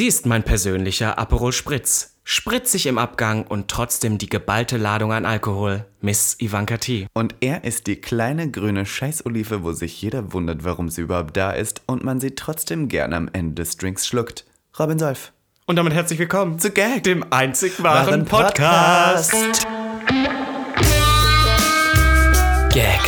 [0.00, 2.16] Sie ist mein persönlicher Aperol Spritz.
[2.24, 5.84] Spritzig im Abgang und trotzdem die geballte Ladung an Alkohol.
[6.00, 7.06] Miss Ivanka T.
[7.12, 11.50] Und er ist die kleine grüne Scheißolive, wo sich jeder wundert, warum sie überhaupt da
[11.50, 14.46] ist und man sie trotzdem gerne am Ende des Drinks schluckt.
[14.78, 15.34] Robin Solf.
[15.66, 17.02] Und damit herzlich willkommen Zu Gag.
[17.02, 19.34] dem einzig wahren Wahren Podcast.
[22.72, 23.02] Gag,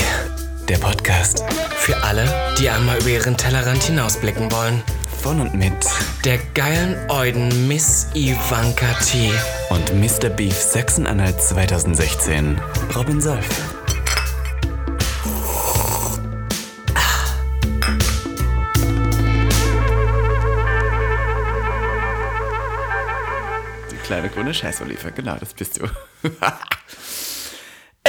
[0.69, 1.43] der Podcast.
[1.85, 2.25] Für alle,
[2.61, 4.85] die einmal über ihren Tellerrand hinausblicken wollen.
[5.21, 5.75] Von und mit
[6.25, 9.33] Der geilen Euden Miss Ivanka T.
[9.69, 10.29] und Mr.
[10.29, 12.61] Beef Sachsen-Anhalt 2016.
[12.95, 13.45] Robin Solf.
[23.91, 25.89] Die kleine grüne Scheißolive, genau, das bist du.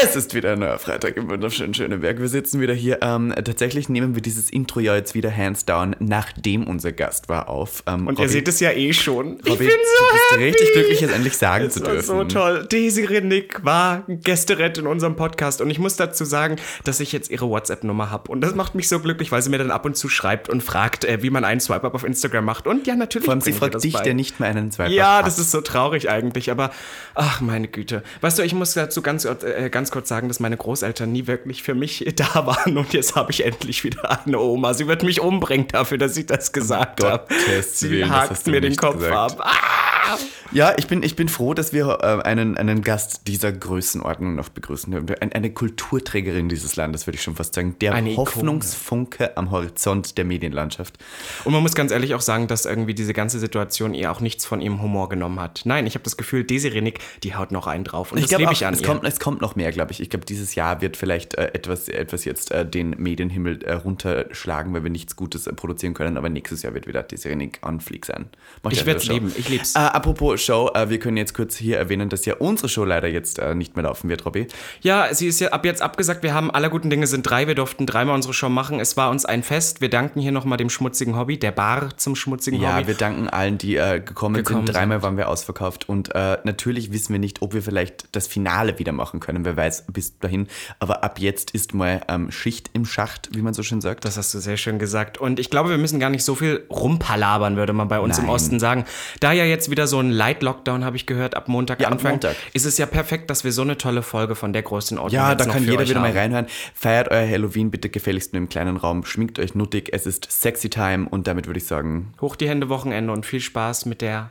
[0.03, 2.20] Es ist wieder ein neuer Freitag im wunderschönen Schöneberg.
[2.20, 2.99] Wir sitzen wieder hier.
[3.02, 7.48] Ähm, tatsächlich nehmen wir dieses Intro ja jetzt wieder hands down, nachdem unser Gast war,
[7.48, 7.84] auf.
[7.88, 9.39] Ähm, Und ihr seht es ja eh schon.
[9.44, 10.44] ich Robby, bin so du bist happy.
[10.44, 12.02] richtig glücklich, es endlich sagen Es zu dürfen.
[12.02, 12.67] so toll.
[12.69, 17.31] Daisy Rinnick war Gästerett in unserem Podcast und ich muss dazu sagen, dass ich jetzt
[17.31, 19.95] ihre WhatsApp-Nummer habe und das macht mich so glücklich, weil sie mir dann ab und
[19.95, 23.25] zu schreibt und fragt, äh, wie man einen Swipe-Up auf Instagram macht und ja, natürlich
[23.25, 24.02] Vor allem, sie fragt dich, bei.
[24.03, 25.28] der nicht mehr einen Zweifel Ja, hat.
[25.28, 26.72] das ist so traurig eigentlich, aber
[27.16, 28.03] ach meine Güte.
[28.22, 31.61] Weißt du, ich muss dazu ganz, äh, ganz kurz sagen, dass meine Großeltern nie wirklich
[31.61, 34.73] für mich da waren und jetzt habe ich endlich wieder eine Oma.
[34.73, 37.25] Sie wird mich umbringen dafür, dass ich das gesagt habe.
[37.30, 39.39] Gottes Sie Willen, hakt mir den Kopf gesagt.
[39.39, 39.45] ab.
[39.45, 40.17] Ah!
[40.53, 44.50] Ja, ich bin, ich bin froh, dass wir äh, einen, einen Gast dieser Größenordnung noch
[44.50, 45.09] begrüßen dürfen.
[45.19, 47.75] Ein, eine Kulturträgerin dieses Landes, würde ich schon fast sagen.
[47.80, 48.28] Der Eine Ikone.
[48.28, 50.97] Hoffnungsfunke am Horizont der Medienlandschaft.
[51.44, 54.45] Und man muss ganz ehrlich auch sagen, dass irgendwie diese ganze Situation ihr auch nichts
[54.45, 55.61] von ihrem Humor genommen hat.
[55.66, 58.11] Nein, ich habe das Gefühl, Daisy Rennick, die haut noch einen drauf.
[58.11, 58.88] Und ich das auch, ich an es, ihr.
[58.88, 59.83] kommt, es kommt noch mehr, glaube ich.
[59.92, 64.73] Ich glaube, dieses Jahr wird vielleicht äh, etwas, etwas jetzt äh, den Medienhimmel äh, runterschlagen,
[64.73, 66.17] weil wir nichts Gutes äh, produzieren können.
[66.17, 68.25] Aber nächstes Jahr wird wieder die Serenik on Fleek sein.
[68.64, 69.14] Macht Ich ja werd's Show.
[69.14, 69.75] lieben, ich lieb's.
[69.75, 73.08] Äh, apropos Show, äh, wir können jetzt kurz hier erwähnen, dass ja unsere Show leider
[73.08, 74.48] jetzt nicht mehr laufen wird, Robby.
[74.81, 76.23] Ja, sie ist ja ab jetzt abgesagt.
[76.23, 77.47] Wir haben aller guten Dinge sind drei.
[77.47, 78.80] Wir durften dreimal unsere Show machen.
[78.80, 79.81] Es war uns ein Fest.
[79.81, 82.88] Wir danken hier nochmal dem schmutzigen Hobby, der Bar zum schmutzigen Ja, Hobby.
[82.88, 84.75] wir danken allen, die gekommen, Gekommen sind.
[84.75, 88.91] Dreimal waren wir ausverkauft und natürlich wissen wir nicht, ob wir vielleicht das Finale wieder
[88.91, 89.46] machen können.
[89.46, 90.47] Wer weiß bis dahin.
[90.79, 94.06] Aber ab jetzt ist mal ähm, Schicht im Schacht, wie man so schön sagt.
[94.06, 95.18] Das hast du sehr schön gesagt.
[95.18, 98.25] Und ich glaube, wir müssen gar nicht so viel rumpalabern, würde man bei uns im
[98.25, 98.34] Nein.
[98.34, 98.85] Osten sagen.
[99.19, 102.35] Da ja jetzt wieder so ein Light-Lockdown, habe ich gehört, ab Montag Ja, ab Montag.
[102.53, 105.35] ist es ja perfekt, dass wir so eine tolle Folge von der größten Ordnung Ja,
[105.35, 106.18] da kann jeder wieder mal haben.
[106.18, 106.47] reinhören.
[106.74, 109.06] Feiert euer Halloween bitte gefälligst nur im kleinen Raum.
[109.06, 109.90] Schminkt euch nuttig.
[109.94, 113.40] Es ist sexy time und damit würde ich sagen, Hoch die Hände Wochenende und viel
[113.41, 114.30] Spaß mit der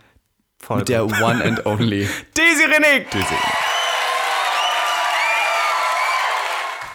[0.59, 0.81] Folge.
[0.81, 2.09] mit der One and Only.
[2.34, 3.10] Daisy Rennick!
[3.10, 3.72] Diese-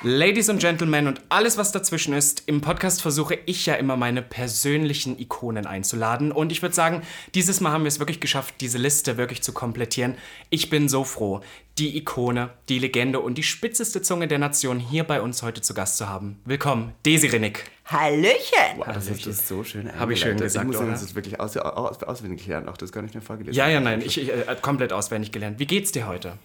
[0.04, 4.22] Ladies und Gentlemen und alles, was dazwischen ist, im Podcast versuche ich ja immer meine
[4.22, 6.32] persönlichen Ikonen einzuladen.
[6.32, 7.02] Und ich würde sagen,
[7.34, 10.16] dieses Mal haben wir es wirklich geschafft, diese Liste wirklich zu komplettieren.
[10.52, 11.42] Ich bin so froh,
[11.80, 15.74] die Ikone, die Legende und die spitzeste Zunge der Nation hier bei uns heute zu
[15.74, 16.40] Gast zu haben.
[16.46, 17.64] Willkommen, Desi Rennick.
[17.86, 18.84] Hallöchen!
[18.86, 21.58] Das ist so schön Hab ich schön gesagt, Ich muss sagen, das ist wirklich aus,
[21.58, 22.68] aus, auswendig gelernt.
[22.68, 23.58] Auch das gar nicht mehr vorgelesen.
[23.58, 25.58] Ja, ja, nein, ich, ich äh, komplett auswendig gelernt.
[25.58, 26.38] Wie geht's dir heute?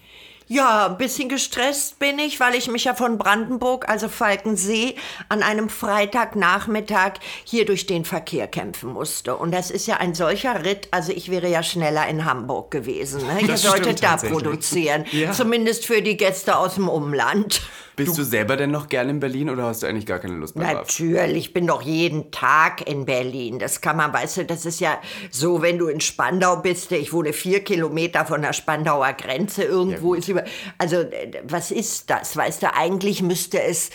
[0.53, 4.93] Ja, ein bisschen gestresst bin ich, weil ich mich ja von Brandenburg, also Falkensee,
[5.27, 9.35] an einem Freitagnachmittag hier durch den Verkehr kämpfen musste.
[9.35, 13.25] Und das ist ja ein solcher Ritt, also ich wäre ja schneller in Hamburg gewesen.
[13.25, 13.41] Ne?
[13.41, 15.31] Ihr solltet da produzieren, Ja.
[15.31, 17.63] zumindest für die Gäste aus dem Umland.
[17.95, 20.55] Bist du, selber denn noch gern in Berlin oder hast du eigentlich gar keine Lust
[20.55, 20.73] mehr?
[20.73, 23.59] Natürlich, ich bin doch jeden Tag in Berlin.
[23.59, 24.99] Das kann man, weißt du, das ist ja
[25.29, 26.91] so, wenn du in Spandau bist.
[26.91, 29.63] Ich wohne vier Kilometer von der Spandauer Grenze.
[29.63, 30.43] Irgendwo ist über.
[30.77, 32.35] Also, äh, was ist das?
[32.35, 33.91] Weißt du, eigentlich müsste es.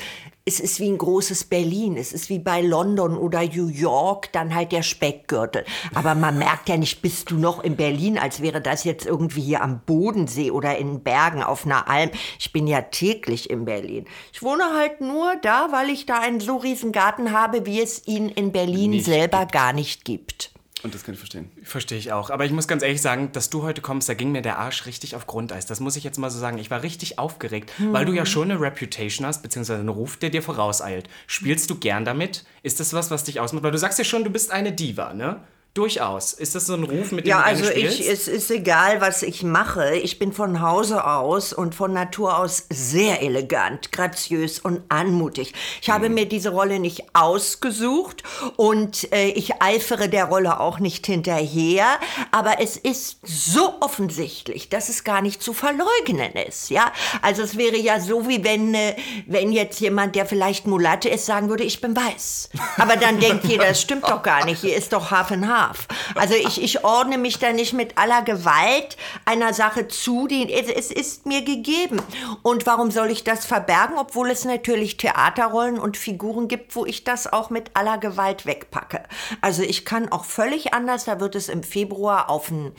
[0.48, 1.98] Es ist wie ein großes Berlin.
[1.98, 5.66] Es ist wie bei London oder New York, dann halt der Speckgürtel.
[5.94, 9.42] Aber man merkt ja nicht, bist du noch in Berlin, als wäre das jetzt irgendwie
[9.42, 12.09] hier am Bodensee oder in Bergen auf einer Alm.
[12.38, 14.06] Ich bin ja täglich in Berlin.
[14.32, 18.09] Ich wohne halt nur da, weil ich da einen so riesen Garten habe, wie es
[18.09, 20.50] ihn in Berlin Nicht selber gar nicht gibt.
[20.83, 21.50] Und das kann ich verstehen.
[21.62, 22.31] Verstehe ich auch.
[22.31, 24.86] Aber ich muss ganz ehrlich sagen, dass du heute kommst, da ging mir der Arsch
[24.86, 25.66] richtig auf Grundeis.
[25.66, 26.59] Das muss ich jetzt mal so sagen.
[26.59, 30.30] Ich war richtig aufgeregt, weil du ja schon eine Reputation hast, beziehungsweise einen Ruf, der
[30.30, 31.09] dir vorauseilt.
[31.27, 32.45] Spielst du gern damit?
[32.63, 33.65] Ist das was, was dich ausmacht?
[33.65, 35.41] Weil du sagst ja schon, du bist eine Diva, ne?
[35.74, 36.32] Durchaus.
[36.32, 38.00] Ist das so ein Ruf, mit dem Ja, du also spielst?
[38.00, 39.94] ich, es ist egal, was ich mache.
[39.97, 45.54] Ich bin von Hause aus und von Natur aus sehr elegant, graziös und anmutig.
[45.80, 48.24] Ich habe mir diese Rolle nicht ausgesucht
[48.56, 51.86] und äh, ich eifere der Rolle auch nicht hinterher.
[52.32, 56.71] Aber es ist so offensichtlich, dass es gar nicht zu verleugnen ist.
[56.71, 56.92] Ja,
[57.22, 61.26] also es wäre ja so, wie wenn, äh, wenn jetzt jemand, der vielleicht Mulatte ist,
[61.26, 62.48] sagen würde, ich bin weiß.
[62.78, 64.60] Aber dann denkt jeder, das stimmt doch gar nicht.
[64.60, 65.28] Hier ist doch Hafen.
[65.59, 65.89] Darf.
[66.15, 70.91] Also ich, ich ordne mich da nicht mit aller Gewalt einer Sache zu, die es,
[70.91, 72.01] ist mir gegeben.
[72.43, 77.05] Und warum soll ich das verbergen, obwohl es natürlich Theaterrollen und Figuren gibt, wo ich
[77.05, 79.03] das auch mit aller Gewalt wegpacke.
[79.41, 82.72] Also ich kann auch völlig anders, da wird es im Februar auf ein,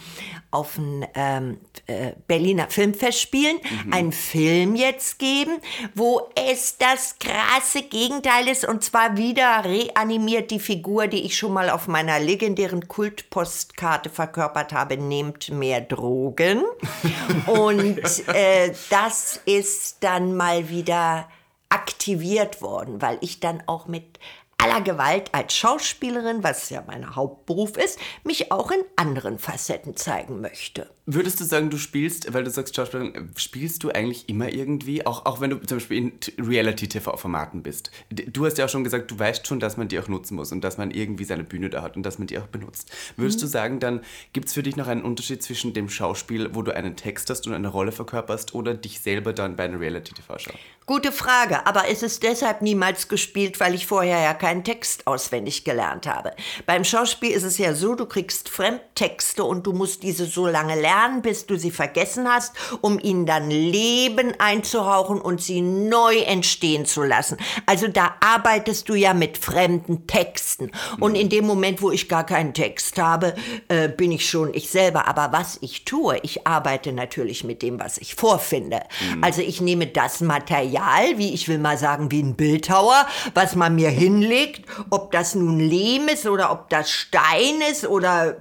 [0.51, 3.93] auf ein ähm, äh, Berliner Filmfest spielen, mhm.
[3.93, 5.59] einen Film jetzt geben,
[5.93, 11.53] wo es das krasse Gegenteil ist und zwar wieder reanimiert die Figur, die ich schon
[11.53, 16.63] mal auf meiner legendären Kultpostkarte verkörpert habe, nehmt mehr Drogen.
[17.45, 17.99] und
[18.33, 21.27] äh, das ist dann mal wieder
[21.69, 24.19] aktiviert worden, weil ich dann auch mit
[24.59, 30.41] aller Gewalt als Schauspielerin, was ja mein Hauptberuf ist, mich auch in anderen Facetten zeigen
[30.41, 30.89] möchte.
[31.05, 35.25] Würdest du sagen, du spielst, weil du sagst Schauspielerin, spielst du eigentlich immer irgendwie, auch,
[35.25, 37.89] auch wenn du zum Beispiel in Reality-TV-Formaten bist?
[38.11, 40.51] Du hast ja auch schon gesagt, du weißt schon, dass man die auch nutzen muss
[40.51, 42.91] und dass man irgendwie seine Bühne da hat und dass man die auch benutzt.
[43.17, 43.41] Würdest mhm.
[43.41, 44.01] du sagen, dann
[44.33, 47.47] gibt es für dich noch einen Unterschied zwischen dem Schauspiel, wo du einen Text hast
[47.47, 50.53] und eine Rolle verkörperst oder dich selber dann bei einer Reality-TV-Show?
[50.85, 55.63] Gute Frage, aber ist es deshalb niemals gespielt, weil ich vorher ja keinen Text auswendig
[55.63, 56.31] gelernt habe.
[56.65, 60.73] Beim Schauspiel ist es ja so, du kriegst Fremdtexte und du musst diese so lange
[60.73, 66.87] lernen, bis du sie vergessen hast, um ihnen dann Leben einzuhauchen und sie neu entstehen
[66.87, 67.37] zu lassen.
[67.67, 70.71] Also da arbeitest du ja mit fremden Texten.
[70.99, 73.35] Und in dem Moment, wo ich gar keinen Text habe,
[73.67, 75.07] äh, bin ich schon ich selber.
[75.07, 78.81] Aber was ich tue, ich arbeite natürlich mit dem, was ich vorfinde.
[79.13, 79.23] Mhm.
[79.23, 83.05] Also ich nehme das Material, wie ich will mal sagen, wie ein Bildhauer,
[83.35, 87.85] was man mir hinlegt, überlegt, ob das nun Lehm ist oder ob das Stein ist
[87.85, 88.37] oder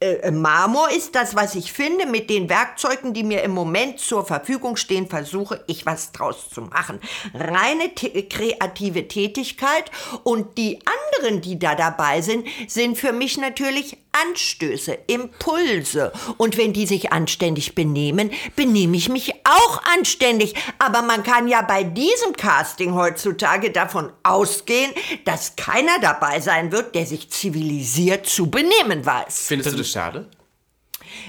[0.00, 1.14] äh, Marmor ist.
[1.14, 5.62] Das, was ich finde, mit den Werkzeugen, die mir im Moment zur Verfügung stehen, versuche
[5.66, 7.00] ich was draus zu machen.
[7.34, 9.90] Reine kreative Tätigkeit
[10.22, 10.78] und die
[11.20, 16.12] anderen, die da dabei sind, sind für mich natürlich Anstöße, Impulse.
[16.36, 20.54] Und wenn die sich anständig benehmen, benehme ich mich auch anständig.
[20.78, 24.92] Aber man kann ja bei diesem Casting heutzutage davon ausgehen,
[25.24, 29.46] dass keiner dabei sein wird, der sich zivilisiert zu benehmen weiß.
[29.46, 30.28] Findest du das schade?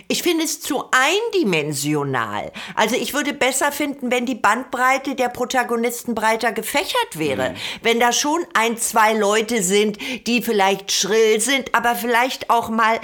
[0.08, 2.52] Ich finde es zu eindimensional.
[2.76, 7.52] Also ich würde besser finden, wenn die Bandbreite der Protagonisten breiter gefächert wäre.
[7.52, 7.56] Mhm.
[7.82, 9.98] Wenn da schon ein, zwei Leute sind,
[10.28, 13.00] die vielleicht schrill sind, aber vielleicht auch mal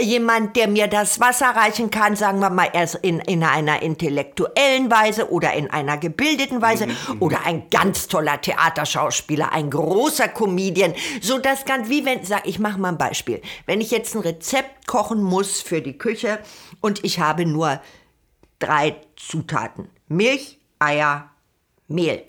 [0.00, 4.90] jemand, der mir das Wasser reichen kann, sagen wir mal erst in, in einer intellektuellen
[4.90, 6.94] Weise oder in einer gebildeten Weise mhm.
[7.20, 12.58] oder ein ganz toller Theaterschauspieler, ein großer Comedian, so das ganz wie wenn, sag ich
[12.58, 13.40] mache mal ein Beispiel.
[13.66, 16.40] Wenn ich jetzt ein Rezept kochen muss für die Küche
[16.80, 17.80] und ich habe nur
[18.58, 19.88] drei Zutaten.
[20.08, 21.30] Milch, Eier,
[21.86, 22.24] Mehl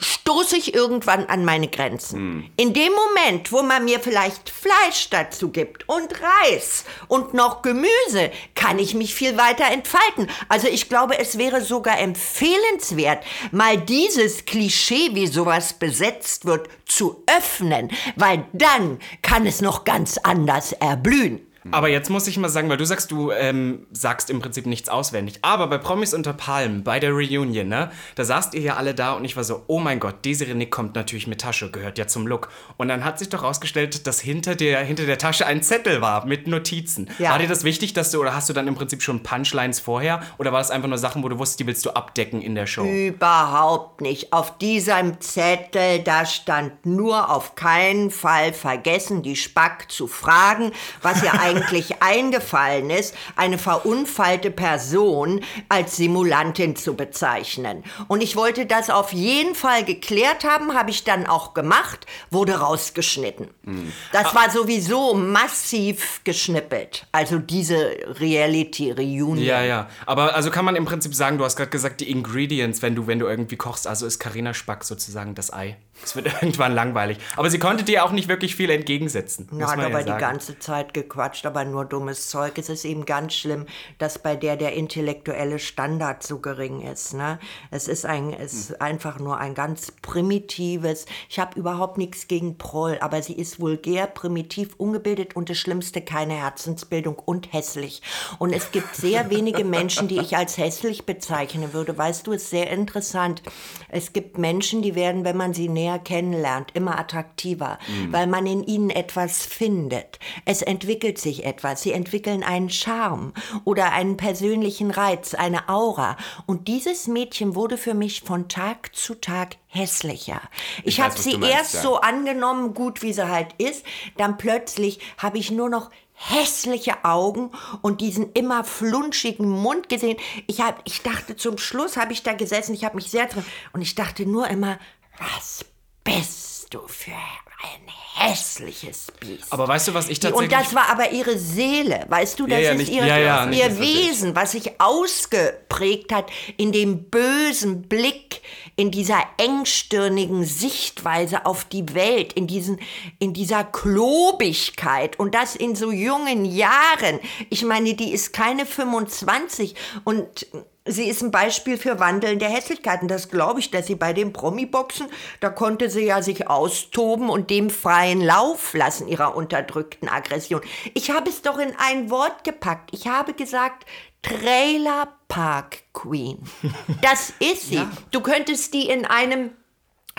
[0.00, 2.18] stoße ich irgendwann an meine Grenzen.
[2.18, 2.50] Hm.
[2.56, 8.30] In dem Moment, wo man mir vielleicht Fleisch dazu gibt und Reis und noch Gemüse,
[8.54, 10.28] kann ich mich viel weiter entfalten.
[10.48, 17.22] Also ich glaube, es wäre sogar empfehlenswert, mal dieses Klischee, wie sowas besetzt wird, zu
[17.26, 21.47] öffnen, weil dann kann es noch ganz anders erblühen.
[21.68, 21.74] Mhm.
[21.74, 24.88] Aber jetzt muss ich mal sagen, weil du sagst, du ähm, sagst im Prinzip nichts
[24.88, 25.38] auswendig.
[25.42, 29.12] Aber bei Promis unter Palmen, bei der Reunion, ne, da saßt ihr ja alle da
[29.12, 32.06] und ich war so, oh mein Gott, Desiree Nick kommt natürlich mit Tasche, gehört ja
[32.06, 32.48] zum Look.
[32.76, 36.26] Und dann hat sich doch rausgestellt, dass hinter der, hinter der Tasche ein Zettel war
[36.26, 37.10] mit Notizen.
[37.18, 37.30] Ja.
[37.30, 40.22] War dir das wichtig, dass du, oder hast du dann im Prinzip schon Punchlines vorher?
[40.38, 42.66] Oder war das einfach nur Sachen, wo du wusstest, die willst du abdecken in der
[42.66, 42.84] Show?
[42.84, 44.32] Überhaupt nicht.
[44.32, 51.22] Auf diesem Zettel, da stand nur auf keinen Fall vergessen, die Spack zu fragen, was
[51.22, 57.84] ja eigentlich eigentlich eingefallen ist, eine verunfallte Person als Simulantin zu bezeichnen.
[58.08, 62.54] Und ich wollte das auf jeden Fall geklärt haben, habe ich dann auch gemacht, wurde
[62.54, 63.48] rausgeschnitten.
[63.62, 63.92] Mhm.
[64.12, 67.06] Das war sowieso massiv geschnippelt.
[67.12, 69.38] Also diese Reality Reunion.
[69.38, 69.88] Ja, ja.
[70.06, 73.06] Aber also kann man im Prinzip sagen, du hast gerade gesagt, die Ingredients, wenn du,
[73.06, 75.76] wenn du irgendwie kochst, also ist Karina Spack sozusagen das Ei.
[76.02, 77.18] Es wird irgendwann langweilig.
[77.36, 79.48] Aber sie konnte dir auch nicht wirklich viel entgegensetzen.
[79.52, 82.58] Ja, hat aber ja die ganze Zeit gequatscht, aber nur dummes Zeug.
[82.58, 83.66] Es ist eben ganz schlimm,
[83.98, 87.14] dass bei der der intellektuelle Standard so gering ist.
[87.14, 87.38] Ne?
[87.70, 88.76] Es ist ein, es hm.
[88.80, 91.06] einfach nur ein ganz primitives.
[91.28, 96.00] Ich habe überhaupt nichts gegen Proll, aber sie ist vulgär, primitiv, ungebildet und das Schlimmste
[96.00, 98.02] keine Herzensbildung und hässlich.
[98.38, 101.96] Und es gibt sehr wenige Menschen, die ich als hässlich bezeichnen würde.
[101.96, 103.42] Weißt du, es ist sehr interessant.
[103.88, 107.78] Es gibt Menschen, die werden, wenn man sie näher mehr kennenlernt, immer attraktiver,
[108.10, 110.18] weil man in ihnen etwas findet.
[110.44, 111.82] Es entwickelt sich etwas.
[111.82, 113.32] Sie entwickeln einen Charme
[113.64, 116.16] oder einen persönlichen Reiz, eine Aura.
[116.46, 120.42] Und dieses Mädchen wurde für mich von Tag zu Tag hässlicher.
[120.78, 121.82] Ich, Ich habe sie meinst, erst ja.
[121.82, 123.84] so angenommen, gut wie sie halt ist,
[124.16, 130.16] dann plötzlich habe ich nur noch hässliche Augen und diesen immer flunschigen Mund gesehen.
[130.48, 133.44] Ich hab, ich dachte zum Schluss habe ich da gesessen, ich habe mich sehr drin
[133.72, 134.78] und ich dachte nur immer,
[135.18, 135.64] was
[136.08, 137.82] bist du für ein
[138.14, 139.52] hässliches Biest.
[139.52, 140.52] Aber weißt du, was ich tatsächlich...
[140.52, 143.46] Und das war aber ihre Seele, weißt du, das ja, ist nicht- ihre, ja, ja,
[143.46, 143.80] nicht ihr Bild.
[143.80, 148.42] Wesen, was sich ausgeprägt hat in dem bösen Blick,
[148.76, 152.80] in dieser engstirnigen Sichtweise auf die Welt, in, diesen,
[153.18, 157.20] in dieser Klobigkeit und das in so jungen Jahren.
[157.50, 159.74] Ich meine, die ist keine 25
[160.04, 160.46] und
[160.88, 163.08] Sie ist ein Beispiel für wandelnde Hässlichkeiten.
[163.08, 165.06] Das glaube ich, dass sie bei den Promi-Boxen,
[165.40, 170.60] da konnte sie ja sich austoben und dem freien Lauf lassen, ihrer unterdrückten Aggression.
[170.94, 172.90] Ich habe es doch in ein Wort gepackt.
[172.92, 173.86] Ich habe gesagt,
[174.22, 176.38] Trailer Park Queen.
[177.02, 177.86] Das ist sie.
[178.10, 179.50] Du könntest die in einem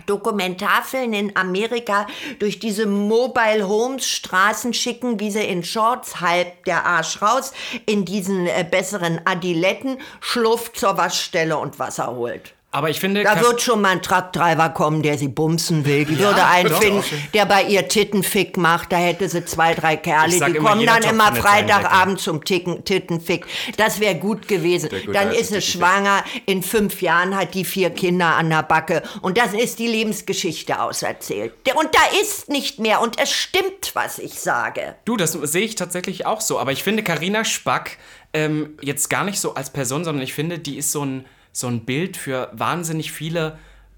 [0.05, 2.07] Dokumentarfilm in Amerika
[2.39, 7.53] durch diese Mobile Homes Straßen schicken, wie sie in Shorts halb der Arsch raus
[7.85, 12.53] in diesen äh, besseren Adiletten schlurft zur Waschstelle und Wasser holt.
[12.71, 13.23] Aber ich finde...
[13.23, 16.05] Da wird schon mal ein Trucktreiber kommen, der sie bumsen will.
[16.05, 18.91] Die würde einen finden, der bei ihr Tittenfick macht.
[18.91, 23.47] Da hätte sie zwei, drei Kerle, die kommen dann Topf immer Freitagabend zum Ticken, Tittenfick.
[23.77, 24.89] Das wäre gut gewesen.
[25.11, 29.01] Dann ist sie schwanger, in fünf Jahren hat die vier Kinder an der Backe.
[29.21, 31.53] Und das ist die Lebensgeschichte auserzählt.
[31.75, 33.01] Und da ist nicht mehr.
[33.01, 34.95] Und es stimmt, was ich sage.
[35.05, 36.59] Du, das sehe ich tatsächlich auch so.
[36.59, 37.97] Aber ich finde Karina Spack
[38.33, 41.25] ähm, jetzt gar nicht so als Person, sondern ich finde, die ist so ein,
[41.59, 43.57] so ein Bild für wahnsinnig viele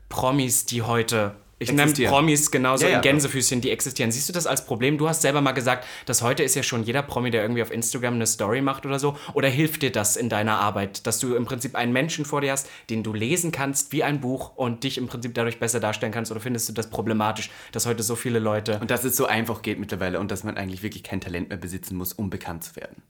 [0.09, 1.35] Promis, die heute.
[1.59, 1.93] Ich nenne.
[1.93, 4.11] Promis genauso Ja, ja, in Gänsefüßchen, die existieren.
[4.11, 4.97] Siehst du das als Problem?
[4.97, 7.69] Du hast selber mal gesagt, dass heute ist ja schon jeder Promi, der irgendwie auf
[7.69, 9.15] Instagram eine Story macht oder so.
[9.35, 12.51] Oder hilft dir das in deiner Arbeit, dass du im Prinzip einen Menschen vor dir
[12.51, 16.11] hast, den du lesen kannst wie ein Buch und dich im Prinzip dadurch besser darstellen
[16.11, 16.31] kannst?
[16.31, 19.61] Oder findest du das problematisch, dass heute so viele Leute Und dass es so einfach
[19.61, 22.75] geht mittlerweile und dass man eigentlich wirklich kein Talent mehr besitzen muss, um bekannt zu
[22.75, 23.03] werden.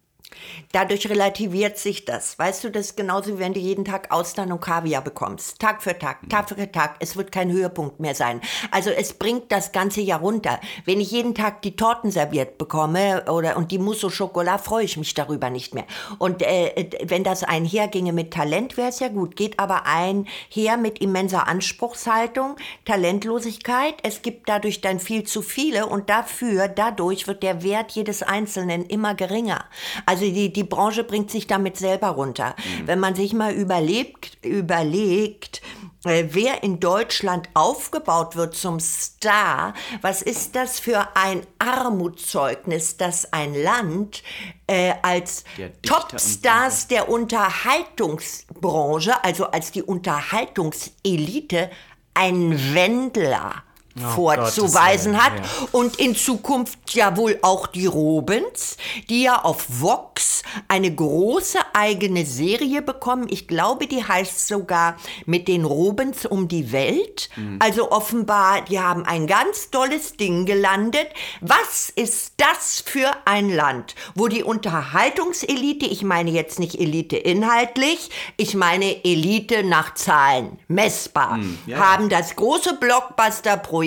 [0.71, 2.37] Dadurch relativiert sich das.
[2.39, 5.59] Weißt du, das ist genauso, wie wenn du jeden Tag Austern und Kaviar bekommst.
[5.59, 6.95] Tag für Tag, Tag für Tag.
[6.99, 8.41] Es wird kein Höhepunkt mehr sein.
[8.71, 10.59] Also es bringt das ganze Jahr runter.
[10.85, 14.85] Wenn ich jeden Tag die Torten serviert bekomme oder und die Mousse au Chocolat, freue
[14.85, 15.85] ich mich darüber nicht mehr.
[16.17, 19.35] Und äh, wenn das einherginge mit Talent, wäre es ja gut.
[19.35, 23.95] Geht aber einher mit immenser Anspruchshaltung, Talentlosigkeit.
[24.03, 28.85] Es gibt dadurch dann viel zu viele und dafür, dadurch wird der Wert jedes Einzelnen
[28.85, 29.65] immer geringer.
[30.05, 32.55] Also die, die Branche bringt sich damit selber runter.
[32.85, 35.61] Wenn man sich mal überlebt, überlegt,
[36.03, 43.31] äh, wer in Deutschland aufgebaut wird zum Star, was ist das für ein Armutszeugnis, dass
[43.33, 44.23] ein Land
[44.65, 45.43] äh, als
[45.83, 51.69] Topstars der Unterhaltungsbranche, also als die Unterhaltungselite,
[52.13, 53.63] einen Wendler
[53.95, 55.67] vorzuweisen Gottes hat ja.
[55.71, 58.77] und in Zukunft ja wohl auch die Robens,
[59.09, 63.27] die ja auf Vox eine große eigene Serie bekommen.
[63.29, 67.29] Ich glaube, die heißt sogar mit den Robens um die Welt.
[67.59, 71.07] Also offenbar, die haben ein ganz tolles Ding gelandet.
[71.41, 78.09] Was ist das für ein Land, wo die Unterhaltungselite, ich meine jetzt nicht Elite inhaltlich,
[78.37, 81.91] ich meine Elite nach Zahlen, messbar, ja, ja.
[81.91, 83.80] haben das große Blockbuster-Projekt,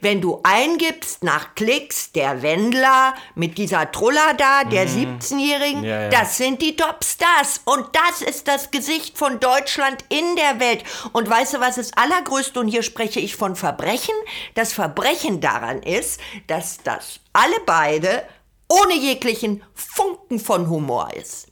[0.00, 5.84] wenn du eingibst nach Klicks, der Wendler mit dieser Trulla da, der 17-Jährigen, Mhm.
[5.84, 6.08] Ja, ja.
[6.08, 7.60] das sind die Topstars.
[7.64, 10.84] Und das ist das Gesicht von Deutschland in der Welt.
[11.12, 12.60] Und weißt du, was ist allergrößte?
[12.60, 14.14] Und hier spreche ich von Verbrechen.
[14.54, 18.22] Das Verbrechen daran ist, dass das alle beide
[18.68, 21.48] ohne jeglichen Funken von Humor ist.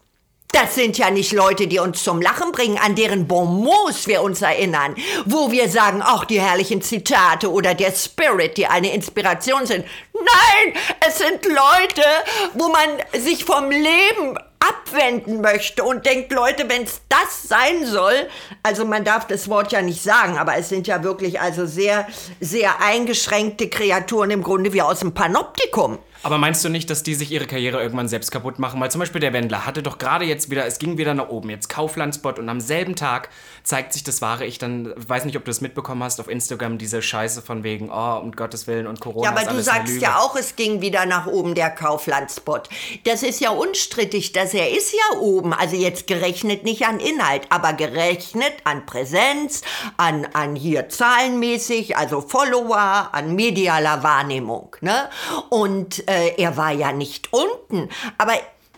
[0.54, 4.40] Das sind ja nicht Leute, die uns zum Lachen bringen, an deren Bonmots wir uns
[4.40, 4.94] erinnern,
[5.25, 9.84] wo wir sagen, ach, die herrlichen Zitate oder der Spirit, die eine Inspiration sind.
[10.14, 10.75] Nein,
[11.08, 12.04] es sind Leute,
[12.52, 12.88] wo man
[13.20, 18.28] sich vom Leben abwenden möchte und denkt, Leute, wenn es das sein soll,
[18.62, 22.06] also man darf das Wort ja nicht sagen, aber es sind ja wirklich also sehr,
[22.40, 25.99] sehr eingeschränkte Kreaturen im Grunde wie aus dem Panoptikum.
[26.24, 28.80] Aber meinst du nicht, dass die sich ihre Karriere irgendwann selbst kaputt machen?
[28.80, 31.50] Weil zum Beispiel der Wendler hatte doch gerade jetzt wieder, es ging wieder nach oben,
[31.50, 33.28] jetzt Kauflandspot und am selben Tag
[33.62, 34.56] zeigt sich das wahre Ich.
[34.56, 38.18] Dann weiß nicht, ob du es mitbekommen hast auf Instagram, diese Scheiße von wegen, oh,
[38.22, 39.30] um Gottes Willen und Corona.
[39.30, 42.70] Ja, aber du sagst ja auch, es ging wieder nach oben, der Kauflandspot.
[43.04, 45.52] Das ist ja unstrittig, dass er ist ja oben.
[45.52, 49.60] Also jetzt gerechnet nicht an Inhalt, aber gerechnet an Präsenz,
[49.98, 54.74] an, an hier zahlenmäßig, also Follower, an medialer Wahrnehmung.
[54.80, 55.10] Ne?
[55.50, 57.88] Und äh, er war ja nicht unten.
[58.18, 58.35] Aber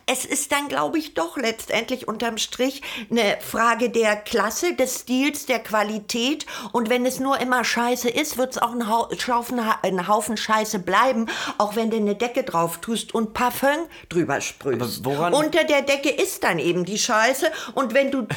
[0.08, 5.46] es ist dann, glaube ich, doch letztendlich unterm Strich eine Frage der Klasse, des Stils,
[5.46, 6.46] der Qualität.
[6.70, 10.36] Und wenn es nur immer Scheiße ist, wird es auch ein, Hau Schaufen, ein Haufen
[10.36, 11.26] Scheiße bleiben,
[11.58, 13.68] auch wenn du eine Decke drauf tust und Parfum
[14.08, 15.04] drüber sprühst.
[15.04, 17.46] Unter der Decke ist dann eben die Scheiße.
[17.75, 18.28] Und wenn du,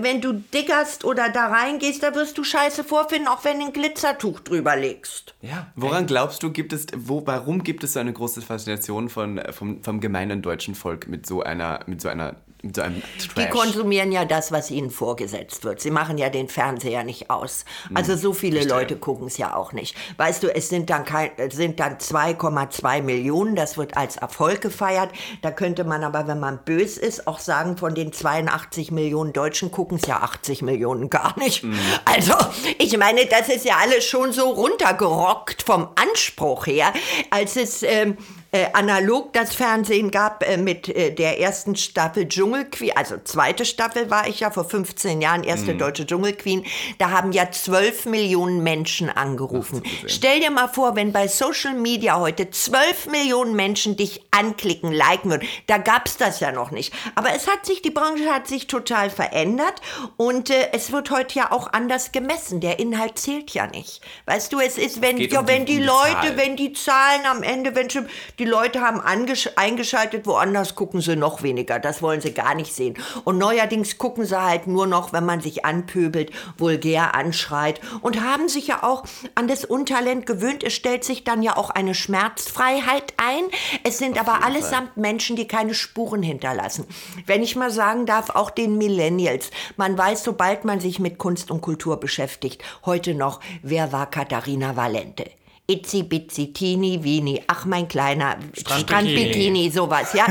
[0.00, 3.72] wenn du dickerst oder da reingehst, da wirst du Scheiße vorfinden, auch wenn du ein
[3.72, 5.34] Glitzertuch drüber legst.
[5.42, 9.38] Ja, Woran glaubst du, gibt es, wo, warum gibt es so eine große Faszination von,
[9.38, 13.02] äh, vom, vom gemeinen deutschen Volk mit so einer, mit so einer, mit so einem
[13.22, 13.50] Die Trash?
[13.50, 15.80] konsumieren ja das, was ihnen vorgesetzt wird.
[15.80, 17.64] Sie machen ja den Fernseher nicht aus.
[17.94, 19.96] Also so viele Leute gucken es ja auch nicht.
[20.16, 23.56] Weißt du, es sind dann, kein, sind dann 2,2 Millionen.
[23.56, 25.10] Das wird als Erfolg gefeiert.
[25.42, 29.70] Da könnte man aber, wenn man bös ist, auch sagen, von den 82 Millionen Deutschen
[29.70, 31.64] gucken es ja 80 Millionen gar nicht.
[32.04, 32.34] Also,
[32.78, 36.92] ich meine, das ist ja alles schon so runtergerockt vom Anspruch her,
[37.30, 37.82] als es...
[37.82, 38.16] Ähm,
[38.56, 44.10] äh, analog das Fernsehen gab äh, mit äh, der ersten Staffel Dschungelqueen, also zweite Staffel
[44.10, 46.64] war ich ja vor 15 Jahren, erste deutsche Dschungelqueen,
[46.98, 49.82] da haben ja 12 Millionen Menschen angerufen.
[50.06, 55.30] Stell dir mal vor, wenn bei Social Media heute 12 Millionen Menschen dich anklicken, liken
[55.30, 56.92] würden, da gab's das ja noch nicht.
[57.14, 59.74] Aber es hat sich, die Branche hat sich total verändert
[60.16, 62.60] und äh, es wird heute ja auch anders gemessen.
[62.60, 64.00] Der Inhalt zählt ja nicht.
[64.26, 66.36] Weißt du, es ist, wenn, ja, um die- wenn die die Leute, Zahl.
[66.36, 68.08] wenn die Zahlen am Ende, wenn schon,
[68.38, 71.78] die Leute haben eingeschaltet, woanders gucken sie noch weniger.
[71.78, 72.96] Das wollen sie gar nicht sehen.
[73.24, 78.48] Und neuerdings gucken sie halt nur noch, wenn man sich anpöbelt, vulgär anschreit und haben
[78.48, 80.64] sich ja auch an das Untalent gewöhnt.
[80.64, 83.44] Es stellt sich dann ja auch eine Schmerzfreiheit ein.
[83.84, 86.86] Es sind aber allesamt Menschen, die keine Spuren hinterlassen.
[87.26, 89.50] Wenn ich mal sagen darf, auch den Millennials.
[89.76, 94.76] Man weiß, sobald man sich mit Kunst und Kultur beschäftigt, heute noch, wer war Katharina
[94.76, 95.26] Valente?
[95.68, 98.80] Itzi Bitzi Tini Vini, ach mein kleiner Strandbikini.
[98.82, 100.24] Strandbikini, sowas, ja.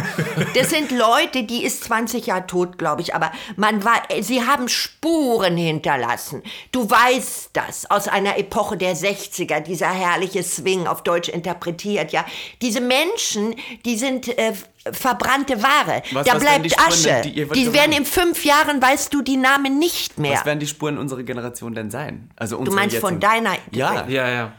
[0.53, 4.69] Das sind Leute, die ist 20 Jahre tot, glaube ich, aber man war, sie haben
[4.69, 6.41] Spuren hinterlassen.
[6.71, 12.25] Du weißt das aus einer Epoche der 60er, dieser herrliche Swing auf Deutsch interpretiert, ja.
[12.61, 14.53] Diese Menschen, die sind äh,
[14.89, 16.01] verbrannte Ware.
[16.13, 17.21] Was- da was bleibt die Asche.
[17.25, 20.37] die- die werden sagen- in fünf Jahren, weißt du, die Namen nicht mehr.
[20.37, 22.29] Was werden die Spuren unserer Generation denn sein?
[22.37, 24.05] Also Du meinst von deiner Ja.
[24.07, 24.53] ja, ja.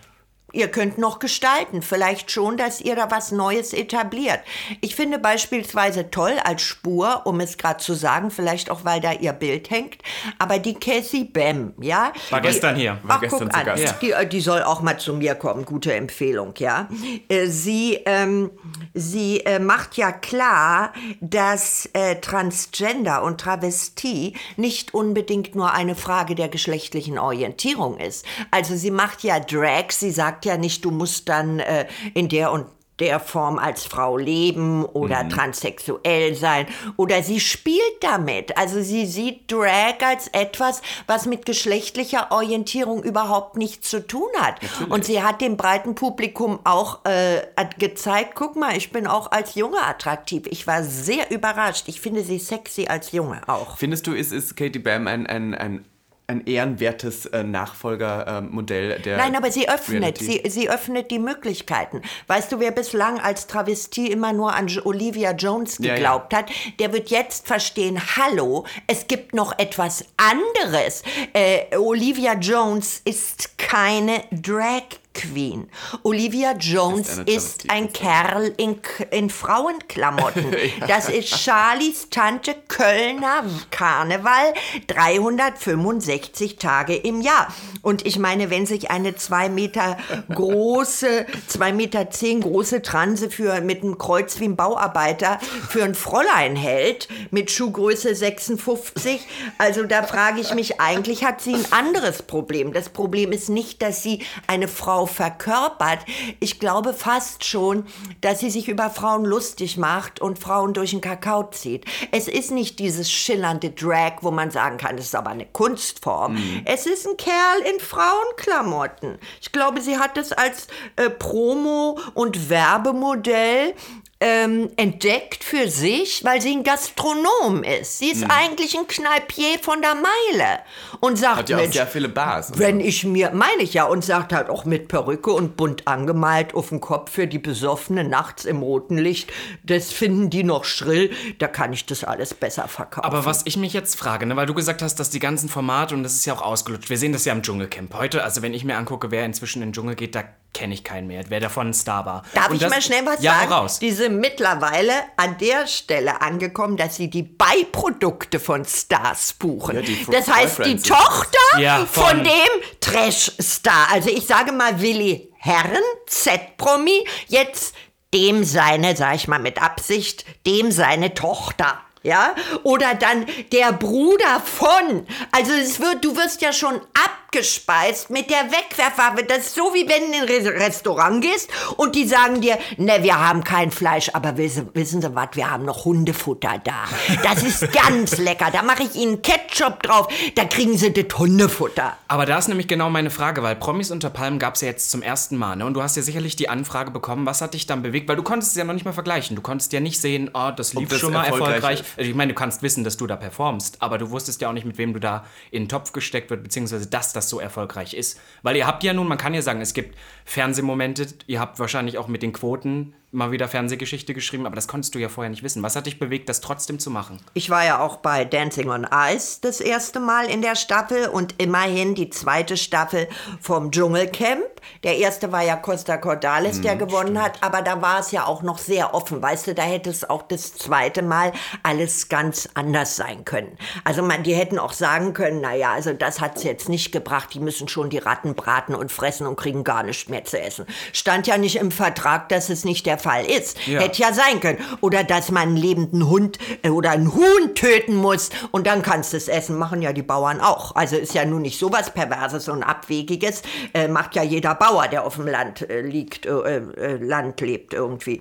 [0.57, 4.41] Ihr könnt noch gestalten, vielleicht schon, dass ihr da was Neues etabliert.
[4.81, 9.13] Ich finde beispielsweise toll als Spur, um es gerade zu sagen, vielleicht auch, weil da
[9.13, 9.99] ihr Bild hängt,
[10.39, 12.11] aber die Cassie Bam, ja?
[12.31, 12.99] War die, gestern hier.
[13.03, 13.79] War Ach, gestern guck zu an.
[13.79, 14.23] Ja.
[14.23, 16.89] die, die soll auch mal zu mir kommen, gute Empfehlung, ja?
[17.29, 18.51] Äh, Sie, ähm,
[18.95, 26.35] sie äh, macht ja klar, dass äh, Transgender und Travestie nicht unbedingt nur eine Frage
[26.35, 28.25] der geschlechtlichen Orientierung ist.
[28.51, 32.53] Also sie macht ja Drag, sie sagt ja nicht, du musst dann äh, in der
[32.53, 32.67] und
[32.99, 38.57] der Form als Frau leben oder transsexuell sein oder sie spielt damit.
[38.57, 44.57] Also sie sieht Drag als etwas, was mit geschlechtlicher Orientierung überhaupt nichts zu tun hat.
[44.89, 47.43] Und sie hat dem breiten Publikum auch äh,
[47.79, 50.45] gezeigt, guck mal, ich bin auch als Junge attraktiv.
[50.47, 51.89] Ich war sehr überrascht.
[51.89, 53.77] Ich finde sie sexy als Junge auch.
[53.77, 55.85] Findest du, ist, ist Katie Bam ein, ein, ein,
[56.29, 60.41] ein ehrenwertes äh, Nachfolgermodell der Nein, aber sie öffnet, Reality?
[60.45, 62.03] sie, sie öffnet die Möglichkeiten.
[62.27, 65.95] Weißt du, wer bislang als Travestie immer nur an Olivia Jones Ja, ja.
[65.95, 71.03] geglaubt hat, der wird jetzt verstehen, hallo, es gibt noch etwas anderes.
[71.33, 74.83] Äh, Olivia Jones ist keine Drag
[75.17, 75.69] Queen.
[76.03, 80.55] Olivia Jones Ist ist, ein Kerl in, in Frauenklamotten.
[80.87, 84.53] Das ist Charlies Tante Kölner Karneval
[84.87, 87.53] 365 Tage im Jahr.
[87.83, 89.97] Und ich meine, wenn sich eine zwei Meter
[90.33, 95.95] große, zwei Meter zehn große Transe für, mit einem Kreuz wie ein Bauarbeiter für ein
[95.95, 99.21] Fräulein hält, mit Schuhgröße 56,
[99.59, 102.73] also da frage ich mich, eigentlich hat sie ein anderes Problem.
[102.73, 106.01] Das Problem ist nicht, dass sie eine Frau Frau verkörpert.
[106.41, 107.87] Ich glaube fast schon,
[108.21, 111.85] dass sie sich über Frauen lustig macht und Frauen durch den Kakao zieht.
[112.13, 116.35] Es ist nicht dieses schillernde Drag, wo man sagen kann, das ist aber eine Kunstform.
[116.35, 116.63] Mhm.
[116.65, 119.19] Es ist ein Kerl in Frauenklamotten.
[119.41, 123.75] Ich glaube, sie hat es als äh, Promo- und Werbemodell
[124.19, 127.99] ähm, entdeckt für sich, weil sie ein Gastronom ist.
[127.99, 128.31] Sie ist Mhm.
[128.31, 130.61] eigentlich ein Kneipier von der Meile
[131.01, 132.53] und sagt, Hat ja auch Mensch, sehr viele Bars.
[132.57, 136.55] wenn ich mir, meine ich ja, und sagt halt auch mit Perücke und bunt angemalt
[136.55, 139.31] auf dem Kopf für die Besoffene nachts im roten Licht,
[139.65, 143.05] das finden die noch schrill, da kann ich das alles besser verkaufen.
[143.05, 145.95] Aber was ich mich jetzt frage, ne, weil du gesagt hast, dass die ganzen Formate,
[145.95, 148.55] und das ist ja auch ausgelutscht, wir sehen das ja im Dschungelcamp heute, also wenn
[148.55, 150.25] ich mir angucke, wer inzwischen in den Dschungel geht, da
[150.57, 152.23] kenne ich keinen mehr, wer davon ein Star war.
[152.33, 153.53] Darf und ich das, mal schnell was ja, sagen?
[153.53, 153.79] raus.
[153.79, 159.77] Die sind mittlerweile an der Stelle angekommen, dass sie die Beiprodukte von Stars buchen.
[159.77, 160.77] Ja, die das heißt, die.
[160.77, 163.89] Tochter Ja, von, von- dem Trash-Star.
[163.93, 167.75] Also ich sage mal Willi Herren, Z-Promi, jetzt
[168.15, 171.81] dem seine, sag ich mal mit Absicht, dem seine Tochter.
[172.03, 175.07] Ja, oder dann der Bruder von.
[175.33, 176.81] Also es wird, du wirst ja schon
[177.27, 179.25] abgespeist mit der Wegwerfwaffe.
[179.25, 182.59] Das ist so wie wenn du in ein Re- Restaurant gehst und die sagen dir,
[182.77, 186.85] ne, wir haben kein Fleisch, aber wissen, wissen Sie was, wir haben noch Hundefutter da.
[187.23, 188.51] Das ist ganz lecker.
[188.53, 190.09] Da mache ich Ihnen Ketchup drauf.
[190.35, 191.97] Da kriegen Sie das Hundefutter.
[192.09, 194.91] Aber da ist nämlich genau meine Frage, weil Promis unter Palmen gab es ja jetzt
[194.91, 195.67] zum ersten Mal, ne?
[195.67, 198.09] Und du hast ja sicherlich die Anfrage bekommen, was hat dich dann bewegt?
[198.09, 199.37] Weil du konntest es ja noch nicht mal vergleichen.
[199.37, 201.85] Du konntest ja nicht sehen, oh, das lief das schon mal erfolgreich erfolgreich.
[201.97, 204.53] Also ich meine, du kannst wissen, dass du da performst, aber du wusstest ja auch
[204.53, 207.95] nicht, mit wem du da in den Topf gesteckt wird, beziehungsweise dass das so erfolgreich
[207.95, 208.21] ist.
[208.43, 211.99] Weil ihr habt ja nun, man kann ja sagen, es gibt Fernsehmomente, ihr habt wahrscheinlich
[211.99, 215.43] auch mit den Quoten mal wieder Fernsehgeschichte geschrieben, aber das konntest du ja vorher nicht
[215.43, 215.63] wissen.
[215.63, 217.19] Was hat dich bewegt, das trotzdem zu machen?
[217.35, 221.35] Ich war ja auch bei Dancing on Ice das erste Mal in der Staffel und
[221.39, 223.09] immerhin die zweite Staffel
[223.41, 224.45] vom Dschungelcamp.
[224.83, 228.43] Der erste war ja Costa Cordalis, der gewonnen hat, aber da war es ja auch
[228.43, 229.23] noch sehr offen.
[229.23, 233.57] Weißt du, da hätte es auch das zweite Mal alles ganz anders sein können.
[233.85, 237.41] Also man, die hätten auch sagen können, naja, also das hat's jetzt nicht gebracht, die
[237.41, 240.67] müssen schon die Ratten braten und fressen und kriegen gar nichts mehr zu essen.
[240.93, 243.59] Stand ja nicht im Vertrag, dass es nicht der Fall ist.
[243.67, 243.81] Ja.
[243.81, 244.59] Hätte ja sein können.
[244.81, 249.13] Oder dass man einen lebenden Hund äh, oder einen Huhn töten muss und dann kannst
[249.13, 249.57] du es essen.
[249.57, 250.75] Machen ja die Bauern auch.
[250.75, 253.43] Also ist ja nun nicht sowas Perverses und Abwegiges.
[253.75, 257.75] Äh, macht ja jeder Bauer, der auf dem Land äh, liegt, äh, äh, Land lebt
[257.75, 258.21] irgendwie.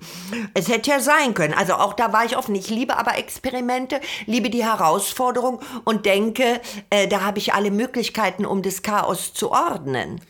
[0.54, 1.54] Es hätte ja sein können.
[1.54, 2.54] Also auch da war ich offen.
[2.54, 8.46] Ich liebe aber Experimente, liebe die Herausforderung und denke, äh, da habe ich alle Möglichkeiten,
[8.46, 10.20] um das Chaos zu ordnen.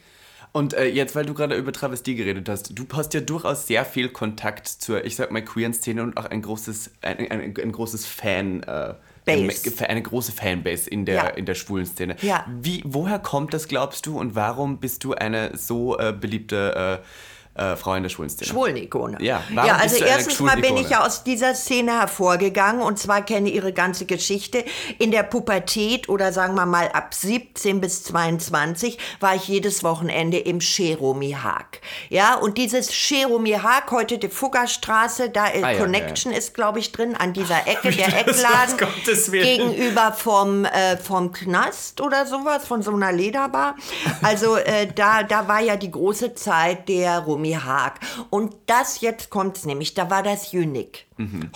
[0.52, 3.84] Und äh, jetzt, weil du gerade über Travestie geredet hast, du hast ja durchaus sehr
[3.84, 7.72] viel Kontakt zur, ich sag mal, queeren Szene und auch ein großes, ein, ein, ein
[7.72, 8.62] großes Fan.
[8.62, 8.94] Äh,
[9.26, 9.88] Base.
[9.88, 11.26] eine große Fanbase in der, Ja.
[11.26, 12.14] in der schwulen Szene.
[12.22, 12.46] Ja.
[12.60, 17.06] Wie, woher kommt das, glaubst du, und warum bist du eine so äh, beliebte äh,
[17.58, 18.50] äh, Frau in der schwulen Szene?
[18.50, 19.18] Schwulenikone.
[19.20, 23.22] Ja, warum ja also erstens mal bin ich ja aus dieser Szene hervorgegangen und zwar
[23.22, 24.64] kenne ihre ganze Geschichte.
[24.98, 30.38] In der Pubertät oder sagen wir mal ab 17 bis 22 war ich jedes Wochenende
[30.38, 31.80] im Cheromi Haag.
[32.08, 36.78] Ja, und dieses Cheromi Haag, heute die Fuggerstraße, da äh, Ah, ja, Connection ist, glaube
[36.78, 42.66] ich, drin, an dieser Ecke, der Eckladen, was, gegenüber vom, äh, vom Knast oder sowas,
[42.66, 43.76] von so einer Lederbar.
[44.22, 48.00] Also äh, da, da war ja die große Zeit der Rumi Haag.
[48.30, 51.06] Und das, jetzt kommt's nämlich, da war das Unique.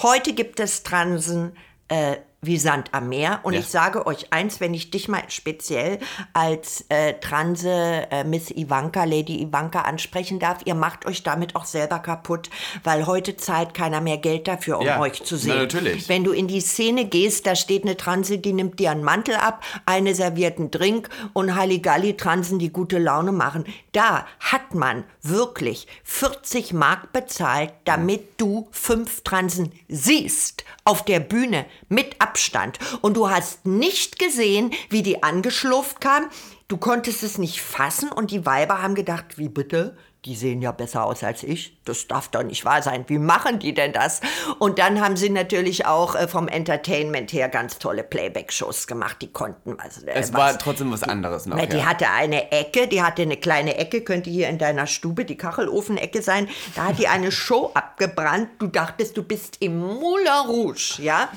[0.03, 1.53] Heute gibt es Transen
[1.88, 3.40] äh, wie Sand am Meer.
[3.42, 3.61] Und Ja.
[3.61, 5.98] ich sage euch eins, wenn ich dich mal speziell
[6.33, 7.68] als äh, Transe
[8.11, 12.48] äh, Miss Ivanka, Lady Ivanka ansprechen darf, ihr macht euch damit auch selber kaputt,
[12.83, 15.59] weil heute zahlt keiner mehr Geld dafür, um Ja, euch zu na, sehen.
[15.59, 16.09] natürlich.
[16.09, 19.35] Wenn du in die Szene gehst, da steht eine Transe, die nimmt dir einen Mantel
[19.35, 23.64] ab, eine serviert einen Drink und Halligalli Transen, die gute Laune machen.
[23.92, 31.66] Da hat man wirklich 40 Mark bezahlt, damit du fünf Transen siehst auf der Bühne
[31.88, 32.78] mit Abstand.
[33.00, 36.28] Und du hast nicht gesehen, wie die angeschlurft kamen.
[36.68, 39.96] Du konntest es nicht fassen und die Weiber haben gedacht, wie bitte?
[40.26, 41.78] Die sehen ja besser aus als ich.
[41.85, 43.04] Das darf doch nicht wahr sein.
[43.06, 44.20] Wie machen die denn das?
[44.59, 49.16] Und dann haben sie natürlich auch äh, vom Entertainment her ganz tolle Playback-Shows gemacht.
[49.22, 50.02] Die konnten was.
[50.02, 50.38] Äh, Es was.
[50.40, 51.56] war trotzdem was anderes noch.
[51.56, 51.87] Na, die ja.
[51.87, 56.20] hatte eine Ecke, die hatte eine kleine Ecke, könnte hier in deiner Stube die Kachelofenecke
[56.20, 56.48] sein.
[56.74, 58.50] Da hat die eine Show abgebrannt.
[58.59, 61.30] Du dachtest, du bist im Moulin Rouge, ja?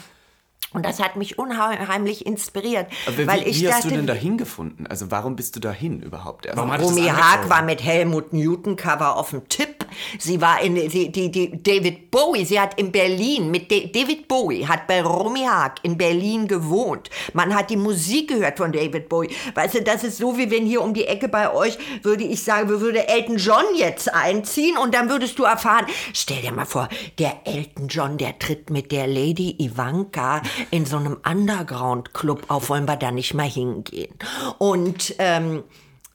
[0.73, 2.87] Und das hat mich unheimlich inspiriert.
[3.07, 4.87] Aber weil wie, ich wie hast dachte, du denn dahin gefunden?
[4.87, 6.57] Also warum bist du dahin überhaupt erst?
[6.57, 9.82] Warum Romy Haag war mit Helmut Newton Cover auf dem Tipp.
[10.19, 14.27] Sie war in, die, die, die David Bowie, sie hat in Berlin, mit De David
[14.27, 17.09] Bowie, hat bei Romy Haag in Berlin gewohnt.
[17.33, 19.29] Man hat die Musik gehört von David Bowie.
[19.55, 22.43] Weißt du, das ist so, wie wenn hier um die Ecke bei euch, würde ich
[22.43, 26.89] sagen, würde Elton John jetzt einziehen und dann würdest du erfahren, stell dir mal vor,
[27.19, 32.87] der Elton John, der tritt mit der Lady Ivanka in so einem Underground-Club auf, wollen
[32.87, 34.13] wir da nicht mal hingehen.
[34.57, 35.63] Und, ähm,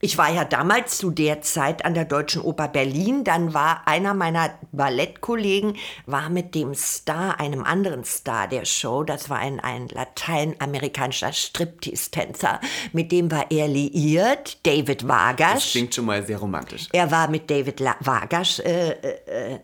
[0.01, 3.25] ich war ja damals zu der Zeit an der Deutschen Oper Berlin.
[3.25, 9.29] Dann war einer meiner Ballettkollegen, war mit dem Star, einem anderen Star der Show, das
[9.29, 12.61] war ein, ein lateinamerikanischer Striptease-Tänzer,
[12.93, 15.55] mit dem war er liiert, David Vargas.
[15.55, 16.89] Das klingt schon mal sehr romantisch.
[16.93, 19.59] Er war mit David La Vargas äh, äh,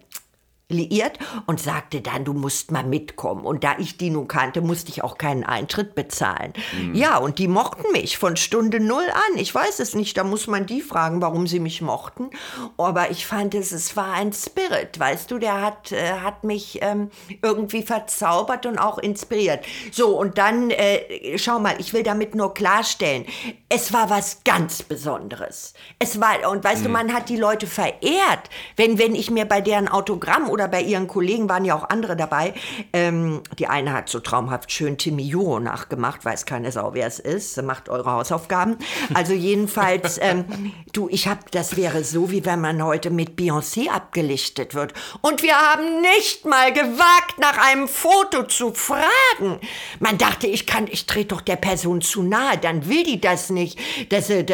[0.71, 3.45] liiert und sagte dann, du musst mal mitkommen.
[3.45, 6.55] Und da ich die nun kannte, musste ich auch keinen Eintritt bezahlen.
[6.77, 6.95] Mhm.
[6.95, 9.39] Ja, und die mochten mich von Stunde null an.
[9.39, 12.31] Ich weiß es nicht, da muss man die fragen, warum sie mich mochten.
[12.79, 16.79] Aber ich fand es, es war ein Spirit, weißt du, der hat, äh, hat mich
[16.81, 17.11] ähm,
[17.43, 19.65] irgendwie verzaubert und auch inspiriert.
[19.93, 23.27] So, und dann, äh, schau mal, ich will damit nur klarstellen,
[23.69, 25.75] es war was ganz Besonderes.
[25.99, 26.85] Es war, und weißt mhm.
[26.85, 30.81] du, man hat die Leute verehrt, wenn, wenn ich mir bei deren Autogramm oder bei
[30.81, 32.55] ihren Kollegen waren ja auch andere dabei.
[32.93, 37.19] Ähm, die eine hat so traumhaft schön Timmy Juro nachgemacht, weiß keine Sau, wer es
[37.19, 37.61] ist.
[37.63, 38.77] Macht eure Hausaufgaben.
[39.15, 40.45] Also jedenfalls, ähm,
[40.93, 44.95] du, ich hab, das wäre so, wie wenn man heute mit Beyoncé abgelichtet wird.
[45.23, 49.59] Und wir haben nicht mal gewagt, nach einem Foto zu fragen.
[49.99, 53.51] Man dachte, ich kann, ich trete doch der Person zu nahe, dann will die das
[53.51, 53.77] nicht.
[54.11, 54.45] Das, äh,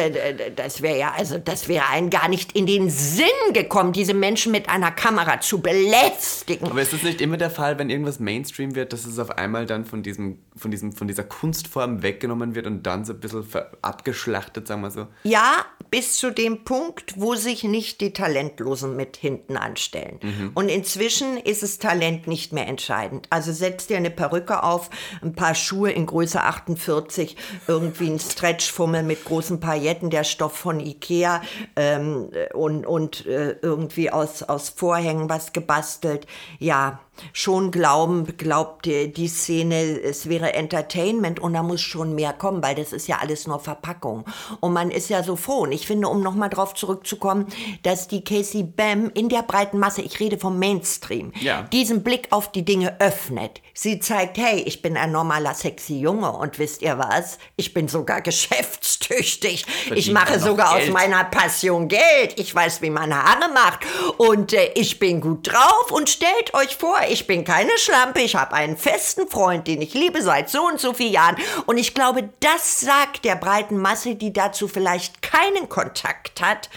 [0.55, 4.51] das wäre ja, also das wäre einem gar nicht in den Sinn gekommen, diese Menschen
[4.51, 6.67] mit einer Kamera zu belästigen belästigen.
[6.67, 9.65] Aber ist es nicht immer der Fall, wenn irgendwas Mainstream wird, dass es auf einmal
[9.65, 13.45] dann von, diesem, von, diesem, von dieser Kunstform weggenommen wird und dann so ein bisschen
[13.81, 15.07] abgeschlachtet, sagen wir so?
[15.23, 20.19] Ja, bis zu dem Punkt, wo sich nicht die Talentlosen mit hinten anstellen.
[20.21, 20.51] Mhm.
[20.53, 23.27] Und inzwischen ist das Talent nicht mehr entscheidend.
[23.29, 24.89] Also setzt dir eine Perücke auf,
[25.21, 27.35] ein paar Schuhe in Größe 48,
[27.67, 31.41] irgendwie ein Stretchfummel mit großen Pailletten, der Stoff von Ikea
[31.75, 36.11] ähm, und, und äh, irgendwie aus, aus Vorhängen was gebastelt.
[36.11, 36.27] Bastelt,
[36.59, 36.99] ja,
[37.33, 42.75] schon glauben, glaubt die, Szene, es wäre Entertainment und da muss schon mehr kommen, weil
[42.75, 44.25] das ist ja alles nur Verpackung.
[44.59, 45.61] Und man ist ja so froh.
[45.61, 47.47] Und ich finde, um nochmal drauf zurückzukommen,
[47.83, 51.63] dass die Casey Bam in der breiten Masse, ich rede vom Mainstream, ja.
[51.63, 53.61] diesen Blick auf die Dinge öffnet.
[53.73, 57.37] Sie zeigt, hey, ich bin ein normaler, sexy Junge und wisst ihr was?
[57.55, 59.65] Ich bin sogar geschäftstüchtig.
[59.65, 60.87] Verdient ich mache sogar Geld.
[60.87, 62.37] aus meiner Passion Geld.
[62.37, 63.79] Ich weiß, wie man Haare macht
[64.17, 68.35] und äh, ich bin gut drauf und stellt euch vor, ich bin keine Schlampe, ich
[68.35, 71.35] habe einen festen Freund, den ich liebe seit so und so vielen Jahren.
[71.65, 76.69] Und ich glaube, das sagt der breiten Masse, die dazu vielleicht keinen Kontakt hat,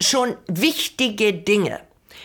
[0.00, 1.80] schon wichtige Dinge.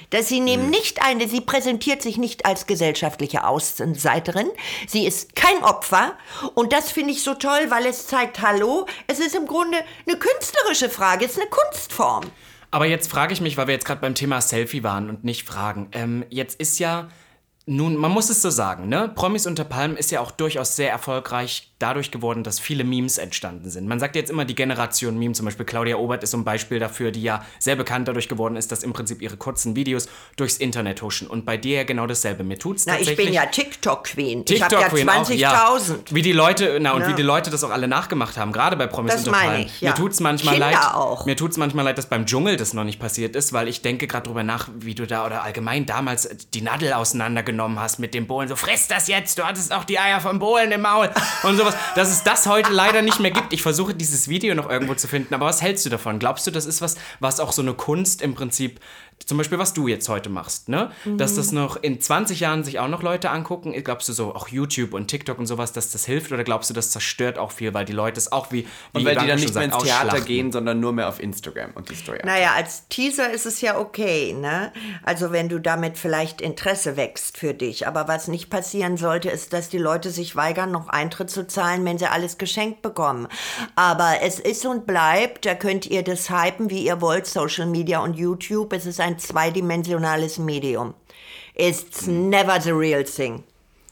[0.10, 0.70] Dass sie nehmen hm.
[0.72, 4.50] nicht eine, sie präsentiert sich nicht als gesellschaftliche Außenseiterin.
[4.86, 6.18] Sie ist kein Opfer.
[6.54, 10.18] Und das finde ich so toll, weil es zeigt, hallo, es ist im Grunde eine
[10.18, 12.26] künstlerische Frage, es ist eine Kunstform.
[12.70, 15.48] Aber jetzt frage ich mich, weil wir jetzt gerade beim Thema Selfie waren und nicht
[15.48, 15.88] fragen.
[15.94, 17.08] Ähm, jetzt ist ja
[17.66, 19.10] nun, man muss es so sagen, ne?
[19.14, 23.70] Promis unter Palmen ist ja auch durchaus sehr erfolgreich dadurch geworden, dass viele Memes entstanden
[23.70, 23.88] sind.
[23.88, 26.80] Man sagt jetzt immer die Generation Meme, zum Beispiel Claudia Obert ist so ein Beispiel
[26.80, 30.08] dafür, die ja sehr bekannt dadurch geworden ist, dass im Prinzip ihre kurzen Videos
[30.38, 31.28] durchs Internet huschen.
[31.28, 32.44] Und bei dir ja genau dasselbe.
[32.44, 34.46] Mir tut's na, ich bin ja TikTok-Queen.
[34.46, 35.36] TikTok ich habe ja 20.000.
[35.36, 35.78] Ja.
[36.12, 37.10] Wie die Leute, na, und ja.
[37.10, 39.62] wie die Leute das auch alle nachgemacht haben, gerade bei Promis das Palmen.
[39.62, 39.90] Ich, ja.
[39.90, 40.94] Mir tut's manchmal Kinder leid.
[40.94, 41.26] Auch.
[41.26, 44.08] Mir tut's manchmal leid, dass beim Dschungel das noch nicht passiert ist, weil ich denke
[44.08, 48.28] gerade drüber nach, wie du da oder allgemein damals die Nadel auseinandergenommen hast mit dem
[48.28, 48.48] Bohlen.
[48.48, 51.10] So, friss das jetzt, du hattest auch die Eier vom Bohlen im Maul
[51.44, 51.80] und sowas.
[51.96, 53.54] Dass es das heute leider nicht mehr gibt.
[53.54, 56.20] Ich versuche dieses Video noch irgendwo zu finden, aber was hältst du davon?
[56.20, 58.80] Glaubst du, das ist was, was auch so eine Kunst im Prinzip
[59.26, 60.92] zum Beispiel, was du jetzt heute machst, ne?
[61.04, 61.18] Mhm.
[61.18, 63.74] Dass das noch in 20 Jahren sich auch noch Leute angucken.
[63.84, 66.32] Glaubst du so, auch YouTube und TikTok und sowas, dass das hilft?
[66.32, 68.66] Oder glaubst du, das zerstört auch viel, weil die Leute es auch wie.
[68.66, 71.72] wie und weil die dann nicht mehr ins Theater gehen, sondern nur mehr auf Instagram
[71.74, 72.20] und die Story.
[72.24, 74.72] Naja, als Teaser ist es ja okay, ne?
[75.04, 77.88] Also, wenn du damit vielleicht Interesse wächst für dich.
[77.88, 81.84] Aber was nicht passieren sollte, ist, dass die Leute sich weigern, noch Eintritt zu zahlen,
[81.86, 83.28] wenn sie alles geschenkt bekommen.
[83.76, 88.00] Aber es ist und bleibt, da könnt ihr das hypen, wie ihr wollt, Social Media
[88.00, 88.72] und YouTube.
[88.74, 90.96] Es ist ein zweidimensionales Medium.
[91.54, 93.44] It's never the real thing.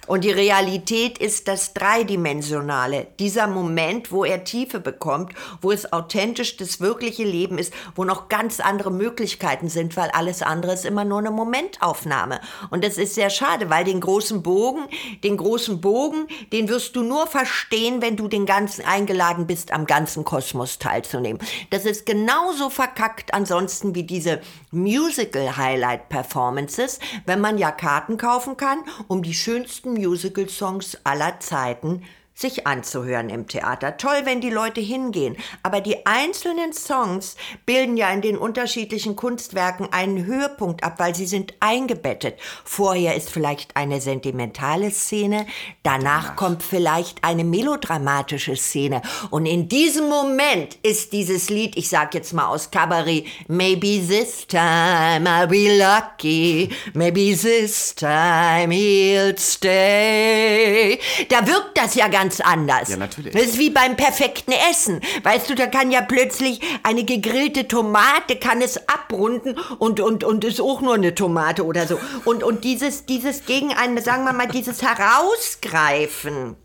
[0.05, 3.07] Und die Realität ist das Dreidimensionale.
[3.19, 8.27] Dieser Moment, wo er Tiefe bekommt, wo es authentisch das wirkliche Leben ist, wo noch
[8.27, 12.41] ganz andere Möglichkeiten sind, weil alles andere ist immer nur eine Momentaufnahme.
[12.69, 14.87] Und das ist sehr schade, weil den großen Bogen,
[15.23, 19.85] den großen Bogen, den wirst du nur verstehen, wenn du den ganzen eingeladen bist, am
[19.85, 21.41] ganzen Kosmos teilzunehmen.
[21.69, 29.23] Das ist genauso verkackt ansonsten wie diese Musical-Highlight-Performances, wenn man ja Karten kaufen kann, um
[29.23, 33.97] die schönsten Musical-Songs aller Zeiten sich anzuhören im Theater.
[33.97, 35.37] Toll, wenn die Leute hingehen.
[35.61, 41.27] Aber die einzelnen Songs bilden ja in den unterschiedlichen Kunstwerken einen Höhepunkt ab, weil sie
[41.27, 42.39] sind eingebettet.
[42.63, 45.45] Vorher ist vielleicht eine sentimentale Szene,
[45.83, 49.01] danach kommt vielleicht eine melodramatische Szene.
[49.29, 54.45] Und in diesem Moment ist dieses Lied, ich sag jetzt mal aus Cabaret, Maybe this
[54.47, 60.99] time I'll be lucky, maybe this time he'll stay.
[61.29, 62.89] Da wirkt das ja ganz anders.
[62.89, 63.33] Ja, natürlich.
[63.33, 65.01] Das ist wie beim perfekten Essen.
[65.23, 70.45] Weißt du, da kann ja plötzlich eine gegrillte Tomate kann es abrunden und, und, und
[70.45, 71.99] ist auch nur eine Tomate oder so.
[72.23, 76.55] Und, und dieses, dieses gegen einen, sagen wir mal, dieses Herausgreifen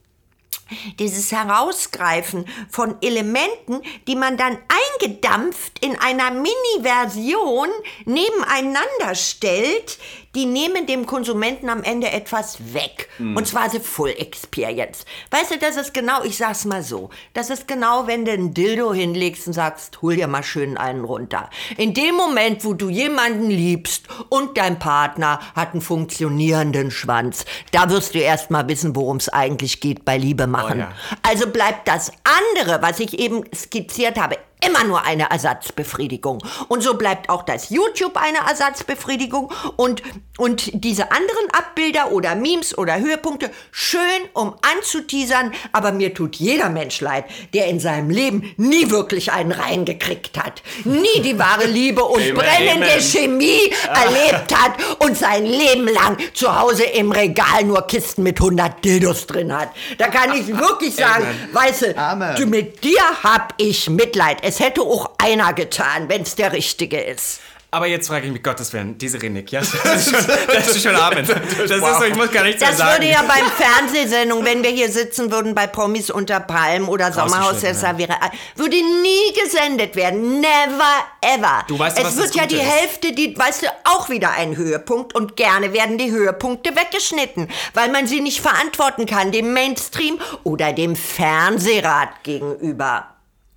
[0.99, 4.59] dieses Herausgreifen von Elementen, die man dann
[5.01, 7.69] eingedampft in einer Mini-Version
[8.05, 9.99] nebeneinander stellt,
[10.35, 13.09] die nehmen dem Konsumenten am Ende etwas weg.
[13.19, 15.05] Und zwar the full experience.
[15.31, 18.55] Weißt du, das ist genau, ich sag's mal so, das ist genau, wenn du ein
[18.55, 21.51] Dildo hinlegst und sagst, hol dir mal schön einen runter.
[21.77, 27.91] In dem Moment, wo du jemanden liebst und dein Partner hat einen funktionierenden Schwanz, da
[27.91, 30.79] wirst du erst mal wissen, worum es eigentlich geht bei Liebe machen.
[30.79, 30.93] ja.
[31.23, 36.43] Also bleibt das andere, was ich eben skizziert habe, immer nur eine Ersatzbefriedigung.
[36.69, 40.03] Und so bleibt auch das YouTube eine Ersatzbefriedigung und,
[40.37, 44.01] und diese anderen Abbilder oder Memes oder Höhepunkte schön,
[44.33, 49.53] um anzuteasern, aber mir tut jeder Mensch leid, der in seinem Leben nie wirklich einen
[49.53, 53.01] reingekriegt hat, nie die wahre Liebe und Amen, brennende.
[53.01, 58.85] Chemie erlebt hat und sein Leben lang zu Hause im Regal nur Kisten mit 100
[58.85, 59.71] Dildos drin hat.
[59.99, 61.95] Da kann ich wirklich sagen, weißt
[62.39, 64.43] du, mit dir hab ich Mitleid.
[64.49, 67.41] Es hätte auch einer getan, wenn's der Richtige ist.
[67.71, 70.83] Aber jetzt frage ich mich, Gottes Willen, diese Renik, ja, das ist schon, das ist
[70.83, 71.29] schon Abend.
[71.29, 73.03] Das ist so, ich muss gar nichts mehr Das sagen.
[73.03, 77.61] würde ja beim Fernsehsendung, wenn wir hier sitzen würden bei Promis unter Palmen oder Sommerhaus
[77.61, 78.19] der Savira,
[78.57, 80.41] würde nie gesendet werden.
[80.41, 81.65] Never ever.
[81.69, 82.63] Du weißt, es was wird das ja die ist.
[82.63, 87.93] Hälfte, die, weißt du, auch wieder ein Höhepunkt und gerne werden die Höhepunkte weggeschnitten, weil
[87.93, 93.09] man sie nicht verantworten kann, dem Mainstream oder dem Fernsehrat gegenüber.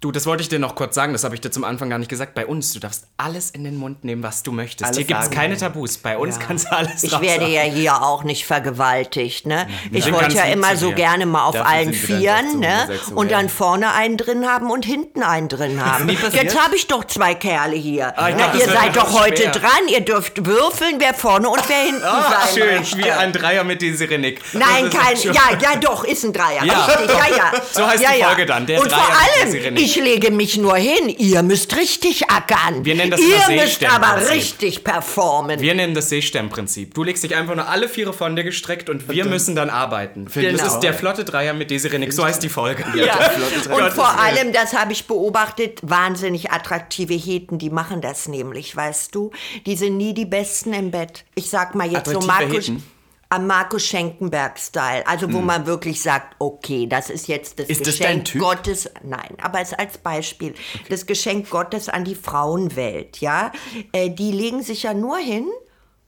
[0.02, 2.00] Du, das wollte ich dir noch kurz sagen, das habe ich dir zum Anfang gar
[2.00, 2.34] nicht gesagt.
[2.34, 4.84] Bei uns, du darfst alles in den Mund nehmen, was du möchtest.
[4.84, 6.00] Alles Hier gibt es keine Tabus.
[6.00, 9.68] Bei uns kannst du alles Ich werde ja hier auch nicht vergewaltigt, ne?
[9.92, 12.90] Ich sind wollte ganz ja immer so gerne mal auf Dafür allen Vieren, ne?
[13.14, 16.10] Und dann vorne einen drin haben und hinten einen drin haben.
[16.10, 18.18] Jetzt habe ich doch zwei Kerle hier.
[18.18, 19.52] Ah, ich Na, ihr seid doch heute schwer.
[19.52, 19.88] dran.
[19.88, 22.98] Ihr dürft würfeln, wer vorne und wer hinten Ah, sein schön, möchte.
[22.98, 24.42] wie ein Dreier mit dieser Renik.
[24.54, 26.64] Nein, kein, ja, ja, doch, ist ein Dreier.
[26.64, 26.86] Ja.
[26.86, 27.52] Richtig, ja, ja.
[27.72, 28.26] So heißt ja, die ja.
[28.26, 29.91] Folge dann, der Und Dreier vor mit allem, Nick.
[29.92, 31.10] Ich lege mich nur hin.
[31.10, 32.86] Ihr müsst richtig ackern.
[32.86, 35.60] Wir nennen das Ihr müsst aber richtig performen.
[35.60, 36.94] Wir nennen das Seesternprinzip.
[36.94, 40.28] Du legst dich einfach nur alle Viere von dir gestreckt und wir müssen dann arbeiten.
[40.34, 40.58] Genau.
[40.58, 42.14] Das ist der flotte Dreier mit Desiree Nick.
[42.14, 42.86] So heißt die Folge.
[42.96, 43.18] Ja.
[43.66, 43.86] Dreier.
[43.86, 49.14] Und vor allem, das habe ich beobachtet, wahnsinnig attraktive Heten, die machen das nämlich, weißt
[49.14, 49.32] du?
[49.66, 51.26] Die sind nie die Besten im Bett.
[51.36, 52.84] Ich sag mal jetzt so Attraktive Markus, Heten?
[53.32, 55.08] Am Markus Schenkenberg-Style.
[55.08, 58.42] Also wo man wirklich sagt, okay, das ist jetzt das Ist das Geschenk Typ?
[58.42, 58.92] Gottes.
[59.04, 60.54] Nein, aber es als Beispiel.
[60.90, 63.54] Das Geschenk Gottes an die Frauenwelt, ja?
[63.94, 65.48] Äh, die legen sich ja nur hin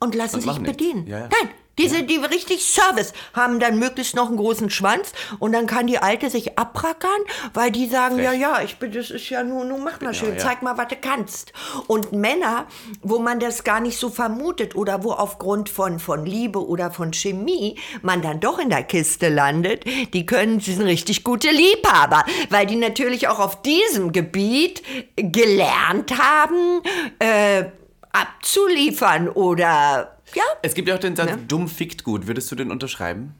[0.01, 0.77] und lassen sich machen nichts.
[0.77, 1.07] bedienen.
[1.07, 1.29] Ja, ja.
[1.29, 5.87] Nein, diese, die richtig Service haben dann möglichst noch einen großen Schwanz und dann kann
[5.87, 7.09] die Alte sich abrackern,
[7.53, 10.35] weil die sagen, ja, ja, ich bin, das ist ja nur, nur mach mal schön,
[10.35, 10.37] ja.
[10.37, 11.51] zeig mal, was du kannst.
[11.87, 12.67] Und Männer,
[13.01, 17.11] wo man das gar nicht so vermutet oder wo aufgrund von, von Liebe oder von
[17.11, 19.83] Chemie man dann doch in der Kiste landet,
[20.13, 24.83] die können, sie sind richtig gute Liebhaber, weil die natürlich auch auf diesem Gebiet
[25.15, 26.81] gelernt haben,
[27.19, 27.65] äh,
[28.11, 32.27] abzuliefern oder, ja, Es gibt ja auch den Satz, dumm fickt gut.
[32.27, 33.35] Würdest du den unterschreiben?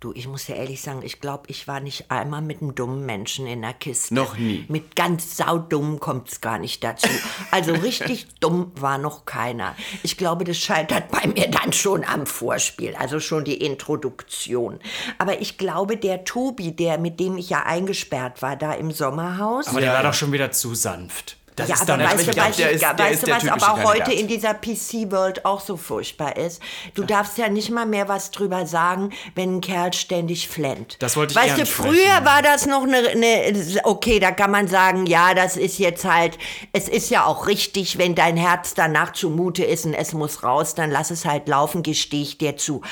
[0.00, 3.04] Du, ich muss dir ehrlich sagen, ich glaube, ich war nicht einmal mit einem dummen
[3.04, 4.14] Menschen in der Kiste.
[4.14, 4.64] Noch nie.
[4.68, 7.08] Mit ganz saudumm kommt es gar nicht dazu.
[7.50, 9.74] Also richtig dumm war noch keiner.
[10.04, 14.78] Ich glaube, das scheitert bei mir dann schon am Vorspiel, also schon die Introduktion.
[15.18, 19.66] Aber ich glaube, der Tobi, der mit dem ich ja eingesperrt war, da im Sommerhaus.
[19.66, 21.37] Aber der war doch schon wieder zu sanft.
[21.58, 23.26] Das ja, ist aber dann weißt du, glaub, weißt, der du- ist- der weißt ist
[23.26, 24.20] du, was aber heute Kandidat.
[24.20, 26.62] in dieser PC-World auch so furchtbar ist?
[26.94, 30.96] Du darfst ja nicht mal mehr was drüber sagen, wenn ein Kerl ständig flennt.
[31.00, 34.68] Das wollte ich Weißt du, früher war das noch eine, eine, okay, da kann man
[34.68, 36.38] sagen, ja, das ist jetzt halt,
[36.72, 40.74] es ist ja auch richtig, wenn dein Herz danach zumute ist und es muss raus,
[40.74, 42.82] dann lass es halt laufen, gestehe ich dir zu.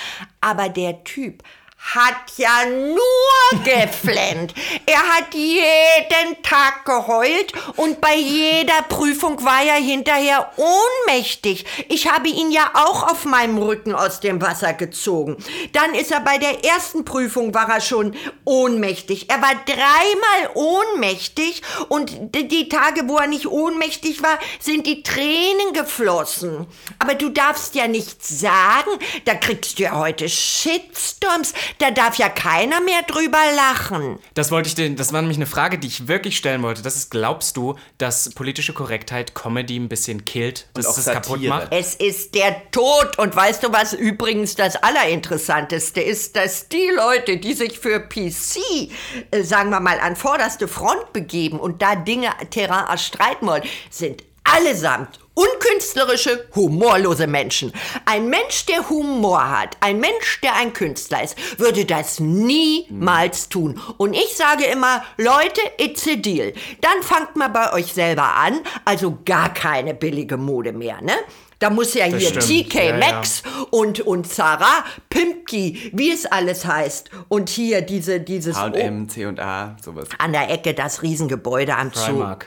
[0.40, 1.42] Aber der Typ
[1.78, 4.54] hat ja nur geflennt.
[4.86, 11.64] Er hat jeden Tag geheult und bei jeder Prüfung war er hinterher ohnmächtig.
[11.88, 15.36] Ich habe ihn ja auch auf meinem Rücken aus dem Wasser gezogen.
[15.72, 19.30] Dann ist er bei der ersten Prüfung war er schon ohnmächtig.
[19.30, 25.72] Er war dreimal ohnmächtig und die Tage, wo er nicht ohnmächtig war, sind die Tränen
[25.72, 26.66] geflossen.
[26.98, 28.90] Aber du darfst ja nichts sagen.
[29.24, 31.54] Da kriegst du ja heute Shitstorms.
[31.78, 34.18] Da darf ja keiner mehr drüber lachen.
[34.34, 36.82] Das wollte ich denn, das war nämlich eine Frage, die ich wirklich stellen wollte.
[36.82, 41.14] Das ist, glaubst du, dass politische Korrektheit Comedy ein bisschen killt, dass auch es das
[41.14, 41.68] kaputt macht?
[41.70, 43.18] Es ist der Tod.
[43.18, 48.90] Und weißt du, was übrigens das Allerinteressanteste ist, dass die Leute, die sich für PC,
[49.30, 54.22] äh, sagen wir mal, an vorderste Front begeben und da Dinge, Terrain erstreiten wollen, sind
[54.54, 57.72] allesamt unkünstlerische, humorlose Menschen.
[58.06, 63.78] Ein Mensch, der Humor hat, ein Mensch, der ein Künstler ist, würde das niemals tun.
[63.98, 66.54] Und ich sage immer, Leute, it's a deal.
[66.80, 71.12] Dann fangt mal bei euch selber an, also gar keine billige Mode mehr, ne?
[71.58, 72.68] Da muss ja hier stimmt.
[72.68, 72.96] TK Ja, ja.
[72.98, 77.10] Maxx und, und Sarah Pimpki, wie es alles heißt.
[77.28, 80.08] Und hier diese, dieses H&M, C&A, sowas.
[80.18, 82.46] an der Ecke das Riesengebäude am Zug.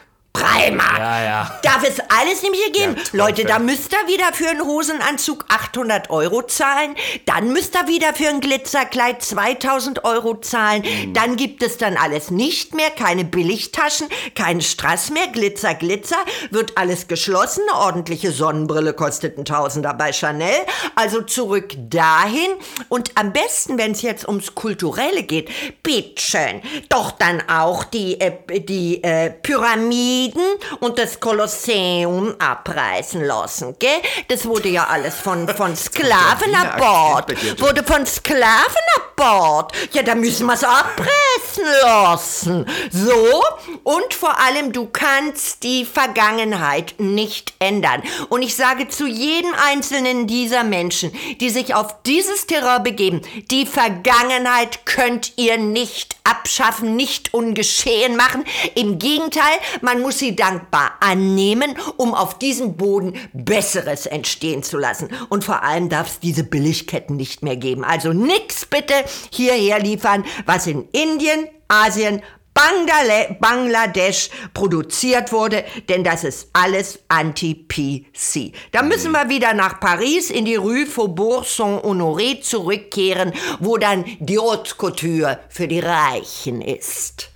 [0.59, 0.97] Primark.
[0.97, 1.59] Ja, ja.
[1.61, 2.95] Darf es alles nicht mehr geben?
[2.97, 6.95] Ja, Leute, da müsst ihr wieder für einen Hosenanzug 800 Euro zahlen.
[7.25, 10.83] Dann müsst ihr wieder für ein Glitzerkleid 2000 Euro zahlen.
[10.83, 11.13] Mhm.
[11.13, 12.89] Dann gibt es dann alles nicht mehr.
[12.89, 15.27] Keine Billigtaschen, kein Strass mehr.
[15.27, 16.17] Glitzer, Glitzer.
[16.51, 17.63] Wird alles geschlossen.
[17.69, 20.49] Eine ordentliche Sonnenbrille kostet ein Tausender bei Chanel.
[20.95, 22.49] Also zurück dahin.
[22.89, 25.49] Und am besten, wenn es jetzt ums Kulturelle geht,
[25.83, 30.43] bitteschön, doch dann auch die, äh, die äh, Pyramiden
[30.79, 32.08] und das Kolosseum
[32.39, 34.01] abreißen lassen, gell?
[34.27, 38.75] Das wurde ja alles von, von Sklaven dir, Wurde von Sklaven
[39.19, 39.73] Bord.
[39.91, 42.65] Ja, da müssen wir es abreißen lassen.
[42.89, 43.43] So,
[43.83, 48.01] und vor allem, du kannst die Vergangenheit nicht ändern.
[48.29, 53.65] Und ich sage zu jedem einzelnen dieser Menschen, die sich auf dieses Terrain begeben, die
[53.65, 58.45] Vergangenheit könnt ihr nicht abschaffen, nicht ungeschehen machen.
[58.75, 59.43] Im Gegenteil,
[59.81, 65.09] man muss sie dankbar annehmen, um auf diesem Boden Besseres entstehen zu lassen.
[65.27, 67.83] Und vor allem darf es diese Billigketten nicht mehr geben.
[67.83, 68.93] Also nix bitte
[69.31, 72.21] hierher liefern, was in Indien, Asien,
[72.53, 78.53] Bangale Bangladesch produziert wurde, denn das ist alles anti-PC.
[78.71, 84.39] Da müssen wir wieder nach Paris in die Rue Faubourg Saint-Honoré zurückkehren, wo dann die
[84.39, 87.29] Haute Couture für die Reichen ist.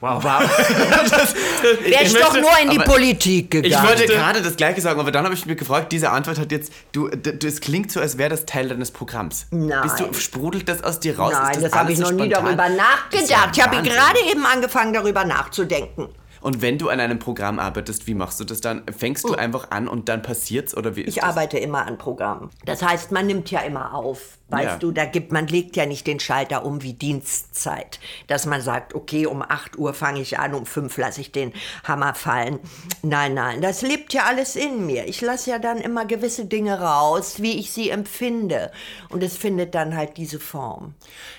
[0.00, 0.24] Wow.
[0.24, 3.72] Wäre ich, möchte- doch nur in die Politik gegangen.
[3.74, 6.50] Ich wollte gerade das Gleiche sagen, aber dann habe ich mir gefragt, diese Antwort hat
[6.52, 9.46] jetzt, du, du es klingt so, als wäre das Teil deines Programms.
[9.50, 9.82] Nein.
[9.82, 11.32] Bist du, sprudelt das aus dir raus?
[11.34, 13.56] Nein, Ist das, habe ich noch so nie darüber Das nachgedacht.
[13.56, 16.08] Ich habe gerade eben angefangen, darüber nachzudenken.
[16.40, 18.82] Und wenn du an einem Programm arbeitest, wie machst du das dann?
[18.96, 21.10] Fängst du einfach an und dann passiert's oder wie ist Oh.
[21.10, 21.24] Ich das?
[21.24, 22.48] arbeite immer an Programmen.
[22.64, 24.38] Das heißt, man nimmt ja immer auf.
[24.50, 24.76] Weißt Ja.
[24.78, 28.00] du, da gibt, man legt ja nicht den Schalter um wie Dienstzeit.
[28.26, 31.52] Dass man sagt, okay, um 8 Uhr fange ich an, um 5 lasse ich den
[31.84, 32.58] Hammer fallen.
[33.02, 35.06] Nein, nein, das lebt ja alles in mir.
[35.06, 38.72] Ich lasse ja dann immer gewisse Dinge raus, wie ich sie empfinde.
[39.08, 40.94] Und es findet dann halt diese Form.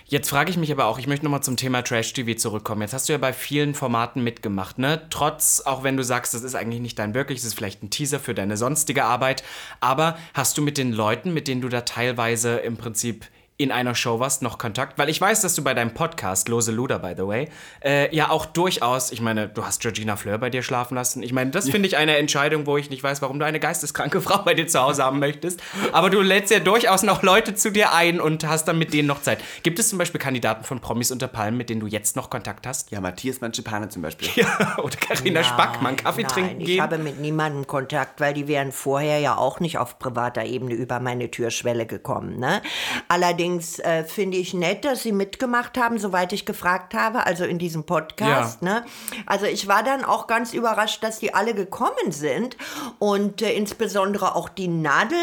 [0.05, 2.81] Jetzt frage ich mich aber auch, ich möchte nochmal zum Thema Trash-TV zurückkommen.
[2.81, 5.01] Jetzt hast du ja bei vielen Formaten mitgemacht, ne?
[5.09, 7.89] Trotz, auch wenn du sagst, das ist eigentlich nicht dein wirkliches, das ist vielleicht ein
[7.89, 9.43] Teaser für deine sonstige Arbeit.
[9.79, 13.25] Aber hast du mit den Leuten, mit denen du da teilweise im Prinzip Prinzip
[13.61, 14.97] in einer Show warst, noch Kontakt?
[14.97, 17.49] Weil ich weiß, dass du bei deinem Podcast, Lose Luder, by the way,
[17.83, 21.23] äh, ja auch durchaus, ich meine, du hast Georgina Fleur bei dir schlafen lassen.
[21.23, 24.21] Ich meine, das finde ich eine Entscheidung, wo ich nicht weiß, warum du eine geisteskranke
[24.21, 25.61] Frau bei dir zu Hause haben möchtest.
[25.91, 29.07] Aber du lädst ja durchaus noch Leute zu dir ein und hast dann mit denen
[29.07, 29.39] noch Zeit.
[29.63, 32.65] Gibt es zum Beispiel Kandidaten von Promis unter Palmen, mit denen du jetzt noch Kontakt
[32.65, 32.91] hast?
[32.91, 34.29] Ja, Matthias Manschipane zum Beispiel.
[34.41, 36.81] Ja, oder Carina Spack, mal einen Kaffee Nein, trinken ich gehen?
[36.81, 40.99] habe mit niemandem Kontakt, weil die wären vorher ja auch nicht auf privater Ebene über
[40.99, 42.39] meine Türschwelle gekommen.
[42.39, 42.61] Ne?
[43.07, 47.43] Allerdings übrigens, äh, finde ich nett, dass Sie mitgemacht haben, soweit ich gefragt habe, also
[47.43, 48.61] in diesem Podcast.
[48.61, 48.85] Ne?
[49.25, 52.57] Also ich war dann auch ganz überrascht, dass die alle gekommen sind
[52.99, 55.17] und äh, insbesondere auch die Nadel.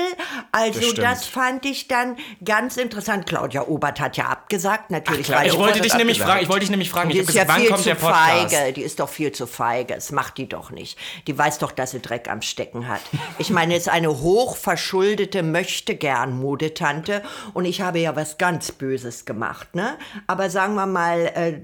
[0.53, 3.27] Also Das das, fand ich dann ganz interessant.
[3.27, 5.31] Claudia Obert hat ja abgesagt, natürlich.
[5.31, 6.31] Weil ich die wollte dich das nämlich abgesagt.
[6.31, 7.95] fragen, ich wollte dich nämlich fragen, die ist ja gesagt, wann viel kommt zu der
[7.95, 8.55] Podcast?
[8.55, 8.73] feige.
[8.73, 9.95] Die ist doch viel zu feige.
[9.95, 10.99] Das macht die doch nicht.
[11.27, 13.01] Die weiß doch, dass sie Dreck am Stecken hat.
[13.39, 17.23] Ich meine, ist eine hochverschuldete Möchtegern-Modetante
[17.55, 19.97] und ich habe ja was ganz Böses gemacht, ne?
[20.27, 21.61] Aber sagen wir mal, äh,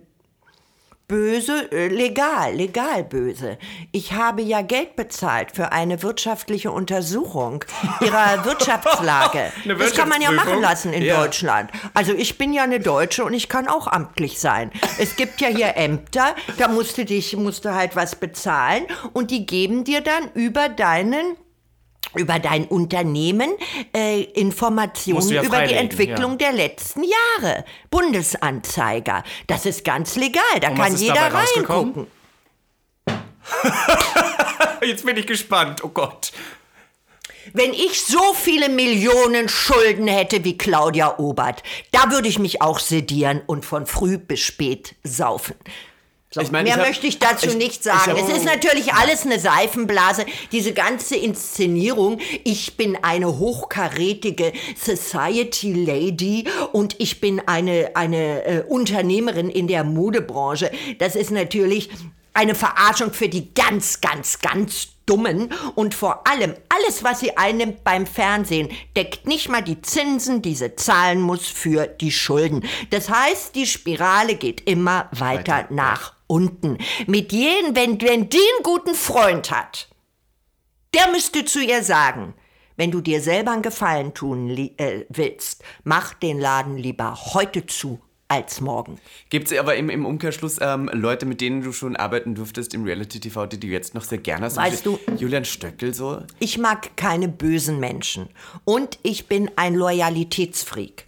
[1.06, 3.58] Böse, äh, legal, legal böse.
[3.92, 7.62] Ich habe ja Geld bezahlt für eine wirtschaftliche Untersuchung
[8.00, 9.52] ihrer Wirtschaftslage.
[9.78, 11.20] Das kann man ja machen lassen in Ja.
[11.22, 11.70] Deutschland.
[11.92, 14.70] Also ich bin ja eine Deutsche und ich kann auch amtlich sein.
[14.98, 19.30] Es gibt ja hier Ämter, da musst du dich, musst du halt was bezahlen und
[19.30, 21.36] die geben dir dann über deinen
[22.16, 23.50] über dein Unternehmen
[23.94, 26.50] äh, Informationen ja über die Entwicklung ja.
[26.50, 27.64] der letzten Jahre.
[27.90, 29.24] Bundesanzeiger.
[29.46, 30.42] Das ist ganz legal.
[30.60, 32.06] Da Und kann jeder reingucken.
[34.82, 36.32] Jetzt bin ich gespannt, oh Gott.
[37.52, 41.62] Wenn ich so viele Millionen Schulden hätte wie Claudia Obert,
[41.92, 45.54] da würde ich mich auch sedieren und von früh bis spät saufen.
[46.34, 48.10] So, Ich meine, mehr ich hab- möchte ich dazu ich- nicht ich sagen.
[48.10, 50.26] hab- es ist natürlich alles eine Seifenblase.
[50.50, 52.18] Diese ganze Inszenierung.
[52.42, 59.84] Ich bin eine hochkarätige Society Lady und ich bin eine, eine äh, Unternehmerin in der
[59.84, 60.72] Modebranche.
[60.98, 61.88] Das ist natürlich
[62.32, 67.84] eine Verarschung für die ganz, ganz, ganz Dummen und vor allem alles, was sie einnimmt
[67.84, 72.64] beim Fernsehen, deckt nicht mal die Zinsen, die sie zahlen muss für die Schulden.
[72.90, 76.78] Das heißt, die Spirale geht immer weiter, nach unten.
[77.06, 79.88] Mit jedem, wenn, wenn die einen guten Freund hat,
[80.94, 82.34] der müsste zu ihr sagen,
[82.76, 88.00] wenn du dir selber einen Gefallen tun äh, willst, mach den Laden lieber heute zu
[88.28, 88.98] als morgen.
[89.30, 92.84] Gibt es aber im, im Umkehrschluss ähm, Leute, mit denen du schon arbeiten durftest im
[92.84, 94.56] Reality-TV, die du jetzt noch sehr gerne hast?
[94.56, 96.22] Weißt Zum Beispiel Julian Stöckel so?
[96.38, 98.28] Ich mag keine bösen Menschen.
[98.64, 101.06] Und ich bin ein Loyalitätsfreak.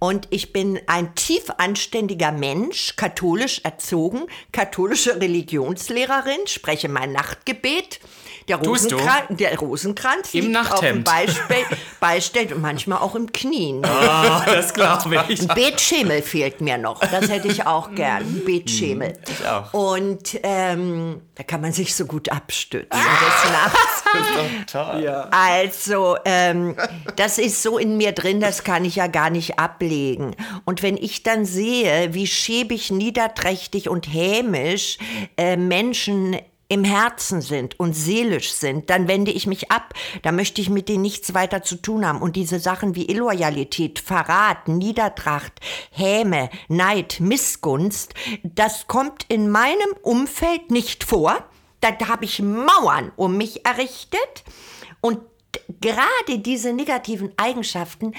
[0.00, 8.00] Und ich bin ein tief anständiger Mensch, katholisch erzogen, katholische Religionslehrerin, spreche mein Nachtgebet.
[8.48, 8.56] Der?
[8.56, 10.72] Rosenkranz, der Rosenkranz Im liegt Nachthemd.
[10.72, 11.54] auf dem Beispe
[12.00, 13.84] Beistellt und manchmal auch im Knien.
[13.84, 15.40] Ah, das glaube ich.
[15.42, 17.00] Ein Beetschemel fehlt mir noch.
[17.00, 18.22] Das hätte ich auch gern.
[18.22, 19.12] Ein Beetschemel.
[19.28, 19.72] Ich auch.
[19.74, 24.04] Und ähm, da kann man sich so gut abstützen des Nachts.
[24.72, 25.26] Toll.
[25.30, 26.76] Also, ähm,
[27.16, 30.34] das ist so in mir drin, das kann ich ja gar nicht ablegen.
[30.64, 34.98] Und wenn ich dann sehe, wie schäbig, niederträchtig und hämisch
[35.36, 36.36] äh, Menschen
[36.70, 39.92] im Herzen sind und seelisch sind, dann wende ich mich ab.
[40.22, 42.22] Da möchte ich mit denen nichts weiter zu tun haben.
[42.22, 45.52] Und diese Sachen wie Illoyalität, Verrat, Niedertracht,
[45.90, 48.14] Häme, Neid, Missgunst,
[48.44, 51.44] das kommt in meinem Umfeld nicht vor.
[51.80, 54.44] Da habe ich Mauern um mich errichtet.
[55.00, 55.18] Und
[55.80, 58.12] gerade diese negativen Eigenschaften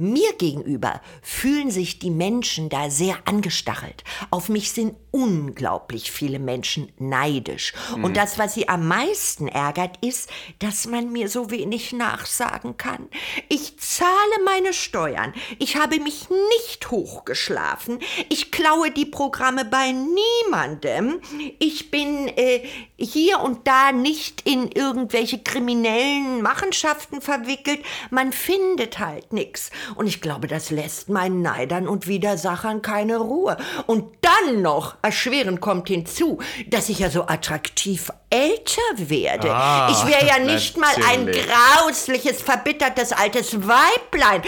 [0.00, 4.02] mir gegenüber fühlen sich die Menschen da sehr angestachelt.
[4.30, 7.72] Auf mich sind unglaublich viele Menschen neidisch.
[8.02, 10.30] Und das, was sie am meisten ärgert, ist,
[10.60, 13.08] dass man mir so wenig nachsagen kann.
[13.48, 14.10] Ich zahle
[14.44, 15.34] meine Steuern.
[15.58, 16.28] Ich habe mich
[16.58, 17.98] nicht hochgeschlafen.
[18.28, 21.20] Ich klaue die Programme bei niemandem.
[21.58, 27.80] Ich bin äh, hier und da nicht in irgendwelche kriminellen Machenschaften verwickelt.
[28.10, 29.70] Man findet halt nichts.
[29.94, 33.56] Und ich glaube, das lässt meinen Neidern und Widersachern keine Ruhe.
[33.86, 36.38] Und dann noch, erschwerend kommt hinzu,
[36.68, 39.52] dass ich ja so attraktiv älter werde.
[39.52, 44.42] Ah, ich wäre ja nicht mal ein grausliches, verbittertes altes Weiblein.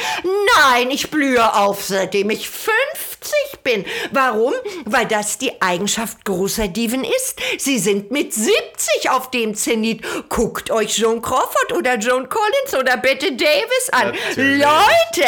[0.57, 3.85] Nein, ich blühe auf, seitdem ich 50 bin.
[4.13, 4.53] Warum?
[4.85, 7.41] Weil das die Eigenschaft großer Diven ist.
[7.59, 10.03] Sie sind mit 70 auf dem Zenit.
[10.29, 14.13] Guckt euch Joan Crawford oder Joan Collins oder Bette Davis an.
[14.29, 14.63] Natürlich.
[14.63, 15.22] Leute,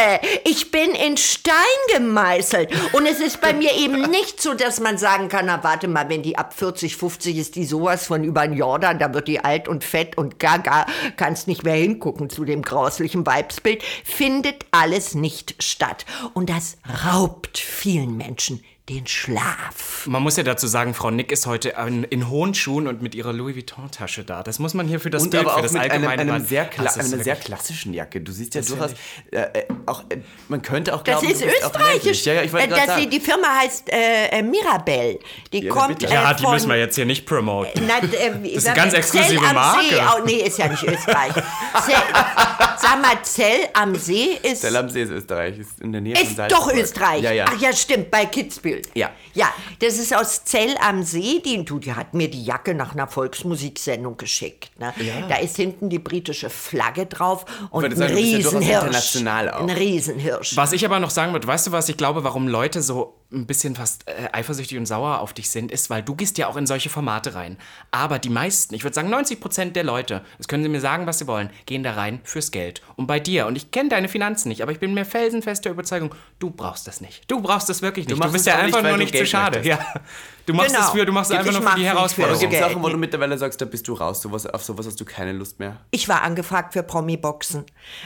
[0.44, 1.54] ich bin in Stein
[1.94, 2.70] gemeißelt.
[2.92, 6.08] Und es ist bei mir eben nicht so, dass man sagen kann, na warte mal,
[6.08, 9.40] wenn die ab 40, 50 ist, die sowas von über den Jordan, da wird die
[9.40, 10.86] alt und fett und gaga,
[11.16, 16.04] kannst nicht mehr hingucken zu dem grauslichen Weibsbild, findet alles nicht statt.
[16.34, 20.06] Und das raubt vielen Menschen den Schlaf.
[20.06, 23.14] Man muss ja dazu sagen, Frau Nick ist heute in, in hohen Schuhen und mit
[23.14, 24.42] ihrer Louis Vuitton-Tasche da.
[24.42, 26.20] Das muss man hier für das Und Bild, aber für auch das mit einem, allgemeine
[26.20, 28.20] einem, Mal- sehr, kla Das ist einer sehr klassischen Jacke.
[28.20, 28.92] Du siehst ja durchaus,
[29.30, 30.18] äh, äh, auch, äh,
[30.48, 32.24] man könnte auch Das glauben, ist bist auch österreichisch.
[32.26, 33.10] Ja, ja, ich wollte Äh, dass sie, sagen.
[33.10, 35.18] die Firma heißt äh, äh, Mirabelle.
[35.54, 37.88] Die Ja, kommt äh, Ja, die von, müssen wir jetzt hier nicht promoten.
[37.88, 39.96] Na, äh, Das ist eine ganz exklusive am See.
[39.96, 40.20] Marke.
[40.20, 41.32] Oh, nee, ist ja nicht Österreich.
[42.84, 44.60] Zell, Sag mal, Zell am See ist.
[44.62, 46.60] Zell am See ist Österreich, ist in der Nähe von Ist Salzburg.
[46.68, 47.22] doch Österreich.
[47.22, 47.46] Ja, ja.
[47.48, 48.82] Ach ja, stimmt, bei Kitzbühel.
[48.94, 49.10] Ja.
[49.34, 51.40] Ja, das ist aus Zell am See.
[51.44, 54.70] Die, du, die hat mir die Jacke nach einer Volksmusiksendung geschickt.
[54.78, 54.92] Ne?
[55.28, 58.74] Da ist hinten die britische Flagge drauf und ein sagen, bist ja Riesenhirsch.
[58.84, 59.60] international auch.
[59.60, 60.56] Ein Riesenhirsch.
[60.56, 63.46] Was ich aber noch sagen würde, weißt du, was ich glaube, warum Leute so ein
[63.46, 66.56] bisschen fast äh, eifersüchtig und sauer auf dich sind, ist, weil du gehst ja auch
[66.56, 67.58] in solche Formate rein.
[67.90, 71.06] Aber die meisten, ich würde sagen 90 Prozent der Leute, das können sie mir sagen,
[71.06, 72.82] was sie wollen, gehen da rein fürs Geld.
[72.96, 75.72] Und bei dir, und ich kenne deine Finanzen nicht, aber ich bin mir felsenfest der
[75.72, 77.30] Überzeugung, du brauchst das nicht.
[77.30, 78.16] Du brauchst das wirklich nicht.
[78.16, 79.58] Du, machst bist ja nicht, einfach nur du nicht zu schade.
[79.58, 79.80] möchtest.
[79.80, 80.00] Ja.
[80.46, 80.84] Du machst Genau.
[80.86, 82.38] es für, du machst es Ich einfach nur für die Herausforderung.
[82.40, 82.70] Gibt es Geld.
[82.72, 85.32] Sachen, wo du mittlerweile sagst, da bist du raus, sowas, auf sowas hast du keine
[85.32, 85.76] Lust mehr?
[85.90, 87.64] Ich war angefragt für Promi-Boxen,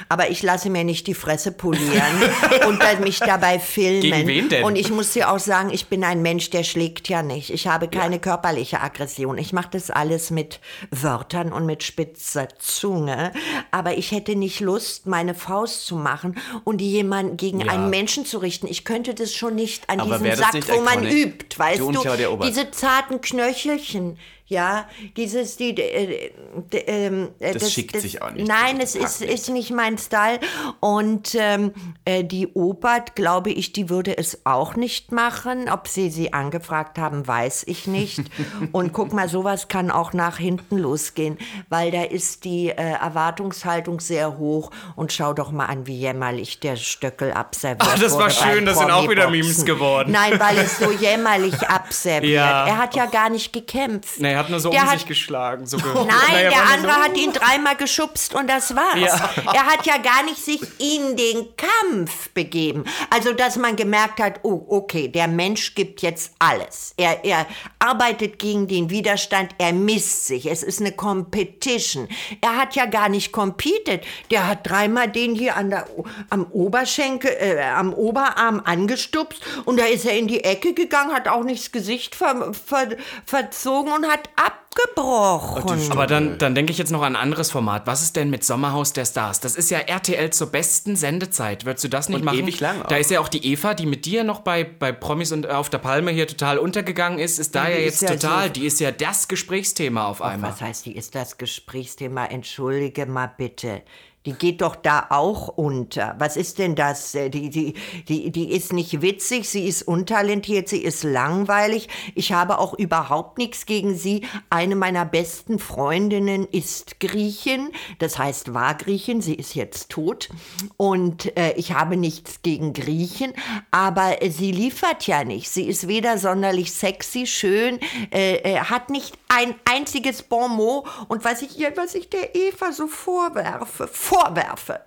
[0.08, 2.04] aber ich lasse mir nicht die Fresse polieren
[2.68, 4.00] und mich dabei filmen.
[4.02, 4.64] Gegen wen denn?
[4.64, 7.50] Und ich muss dir auch sagen, ich bin ein Mensch, der schlägt ja nicht.
[7.50, 9.36] Ich habe keine körperliche Aggression.
[9.38, 10.60] Ich mache das alles mit
[10.90, 13.32] Wörtern und mit spitzer Zunge.
[13.70, 17.72] Aber ich hätte nicht Lust, meine Faust zu machen und die jemanden gegen Ja.
[17.72, 18.66] einen Menschen zu richten.
[18.68, 21.90] Ich könnte das schon nicht an Aber diesem das Sack, wo man übt, weißt Du
[21.92, 22.27] du?
[22.28, 22.48] Claudia Obert.
[22.48, 24.18] Diese zarten Knöchelchen.
[24.48, 26.30] Ja, dieses, die, äh,
[26.72, 28.48] ähm, äh, Das schickt sich auch nicht.
[28.48, 29.32] Nein, Das es ist, nicht.
[29.34, 30.40] ist nicht mein Style.
[30.80, 31.72] Und ähm,
[32.06, 35.68] äh, die Obert, glaube ich, die würde es auch nicht machen.
[35.70, 38.20] Ob sie sie angefragt haben, weiß ich nicht.
[38.72, 41.36] Und guck mal, sowas kann auch nach hinten losgehen,
[41.68, 44.70] weil da ist die äh, Erwartungshaltung sehr hoch.
[44.96, 48.78] Und schau doch mal an, wie jämmerlich der Stöckel abserviert Ah, das war schön, das
[48.78, 49.28] sind auch wieder.
[49.28, 50.12] Memes geworden.
[50.12, 52.32] Nein, weil es so jämmerlich abserviert.
[52.32, 52.66] Ja.
[52.66, 54.20] Er hat ja gar nicht gekämpft.
[54.20, 55.66] Nee, er hat nur so Der um hat- sich geschlagen.
[55.66, 59.00] So ge- Nein, Naja, der andere so- hat ihn dreimal geschubst und das war's.
[59.00, 59.30] Ja.
[59.52, 62.84] Er hat ja gar nicht sich in den Kampf begeben.
[63.10, 66.94] Also, dass man gemerkt hat, oh, okay, der Mensch gibt jetzt alles.
[66.96, 67.46] Er, er
[67.80, 70.46] arbeitet gegen den Widerstand, er misst sich.
[70.46, 72.08] Es ist eine Competition.
[72.40, 74.04] Er hat ja gar nicht competed.
[74.30, 75.86] Der hat dreimal den hier an der,
[76.30, 81.26] am Oberschenkel, äh, am Oberarm angestupst und da ist er in die Ecke gegangen, hat
[81.28, 82.88] auch nicht das Gesicht ver, ver,
[83.26, 85.90] verzogen und hat abgebrochen.
[85.90, 87.86] Aber dann, dann denke ich jetzt noch an ein anderes Format.
[87.86, 89.40] Was ist denn mit Sommerhaus der Stars?
[89.40, 91.64] Das ist ja RTL zur besten Sendezeit.
[91.64, 92.38] Würdest du das nicht Und machen?
[92.40, 92.86] ewig lang auch.
[92.88, 95.70] Da ist ja auch die Eva, die mit dir noch bei, bei Promis und auf
[95.70, 98.46] der Palme hier total untergegangen ist, ist da Ja, ja, die jetzt ja total.
[98.46, 100.52] so- Die ist ja das Gesprächsthema auf einmal.
[100.52, 102.26] Was heißt, die ist das Gesprächsthema?
[102.26, 103.82] Entschuldige mal bitte.
[104.28, 106.14] Die geht doch da auch unter.
[106.18, 107.14] Was ist denn das?
[107.14, 107.74] Äh, Die, die,
[108.08, 111.88] die, die ist nicht witzig, sie ist untalentiert, sie ist langweilig.
[112.14, 114.26] Ich habe auch überhaupt nichts gegen sie.
[114.50, 117.70] Eine meiner besten Freundinnen ist Griechin,
[118.00, 120.28] das heißt war Griechin, sie ist jetzt tot.
[120.76, 123.32] Und äh, ich habe nichts gegen Griechen,
[123.70, 125.48] aber sie liefert ja nicht.
[125.48, 127.78] Sie ist weder sonderlich sexy, schön,
[128.12, 130.86] äh, äh, hat nicht ein einziges Bon mot.
[131.08, 133.88] Und was ich was ich der Eva so vorwerfe,
[134.18, 134.80] vorwerfe,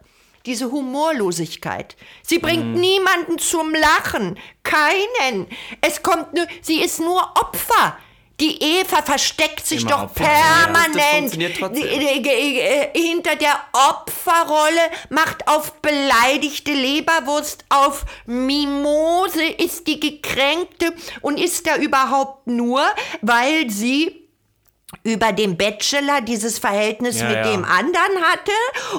[0.45, 1.95] diese Humorlosigkeit.
[2.23, 4.37] Sie bringt niemanden zum Lachen.
[4.63, 5.47] Keinen.
[5.81, 7.97] Es kommt nur, sie ist nur Opfer.
[8.39, 10.23] Die Eva versteckt sich Immer doch Opfer.
[10.23, 11.35] Ja, permanent
[11.75, 21.39] die- äh, hinter der Opferrolle, macht auf beleidigte Leberwurst, auf Mimose, ist die gekränkte und
[21.39, 22.81] ist da überhaupt nur,
[23.21, 24.20] weil sie
[25.03, 27.43] über dem Bachelor dieses Verhältnis Ja, mit ja.
[27.51, 28.51] dem anderen hatte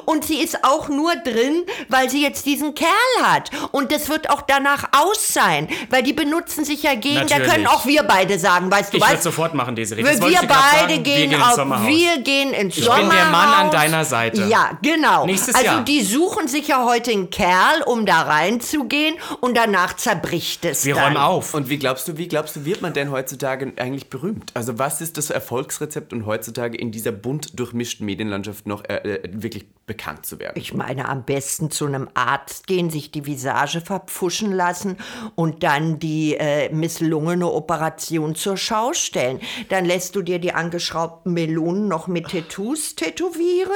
[0.07, 2.91] und sie ist auch nur drin, weil sie jetzt diesen Kerl
[3.23, 7.23] hat und das wird auch danach aus sein, weil die benutzen sich ja gegen, da
[7.37, 7.53] Natürlich.
[7.53, 10.03] können auch wir beide sagen, weißt du, Ich würde sofort machen, Desiree.
[10.03, 11.03] wir, Das wir ich beide sagen.
[11.03, 11.87] gehen, wir gehen ins auf, Sommerhaus.
[11.87, 13.09] wir gehen ins Ich Sommerhaus.
[13.09, 14.45] bin der Mann an deiner Seite.
[14.47, 15.27] Ja, genau.
[15.27, 15.85] Nächstes also Jahr.
[15.85, 20.95] die suchen sich ja heute einen Kerl, um da reinzugehen und danach zerbricht es wir
[20.95, 21.05] dann.
[21.05, 21.55] räumen auf.
[21.55, 24.51] Und wie glaubst du, wie glaubst du, wird man denn heutzutage eigentlich berühmt?
[24.55, 25.82] Also was ist das Erfolgsrezept
[26.13, 30.55] und heutzutage in dieser bunt durchmischten Medienlandschaft noch äh, äh, wirklich bekannt zu werden?
[30.57, 34.97] Ich meine, am besten zu einem Arzt gehen, sich die Visage verpfuschen lassen
[35.35, 39.41] und dann die äh, misslungene Operation zur Schau stellen.
[39.69, 43.73] Dann lässt du dir die angeschraubten Melonen noch mit Tattoos tätowieren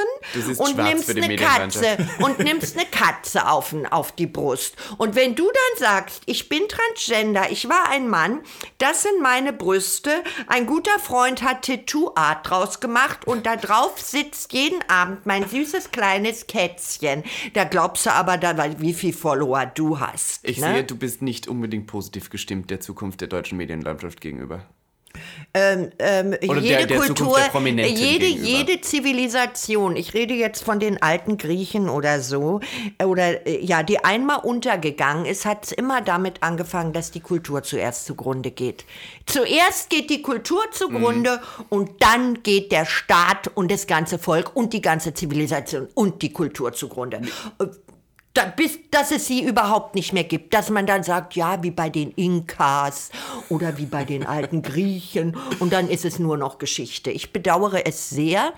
[0.57, 1.35] und schwarz nimmst eine.
[1.35, 4.75] Katze und nimmst eine Katze auf, auf die Brust.
[4.97, 8.41] Und wenn du dann sagst, ich bin Transgender, ich war ein Mann,
[8.77, 10.11] das sind meine Brüste,
[10.47, 15.47] ein guter Freund hat Tattoo Art draus gemacht und da drauf sitzt jeden Abend mein
[15.47, 17.23] süßes kleines Kätzchen.
[17.53, 20.47] Da glaubst du aber, da, wie viel Follower du hast.
[20.47, 20.73] Ich ne?
[20.73, 24.65] sehe, du bist nicht unbedingt positiv gestimmt der Zukunft der deutschen Medienlandschaft gegenüber.
[25.53, 25.89] Ähm,
[26.47, 28.47] Oder jede der- der Kultur, jede, gegenüber.
[28.47, 32.59] jede Zivilisation, ich rede jetzt von den alten Griechen oder so,
[32.99, 37.19] äh, oder äh, ja, die einmal untergegangen ist, hat es immer damit angefangen, dass die
[37.21, 38.85] Kultur zuerst zugrunde geht.
[39.25, 44.73] Zuerst geht die Kultur zugrunde und dann geht der Staat und das ganze Volk und
[44.73, 47.21] die ganze Zivilisation und die Kultur zugrunde.
[47.59, 47.65] Äh,
[48.37, 50.53] da, bis, dass es sie überhaupt nicht mehr gibt.
[50.53, 53.09] Dass man dann sagt, ja, wie bei den Inkas
[53.49, 57.11] oder wie bei den alten Griechen und dann ist es nur noch Geschichte.
[57.11, 58.53] Ich bedauere es sehr,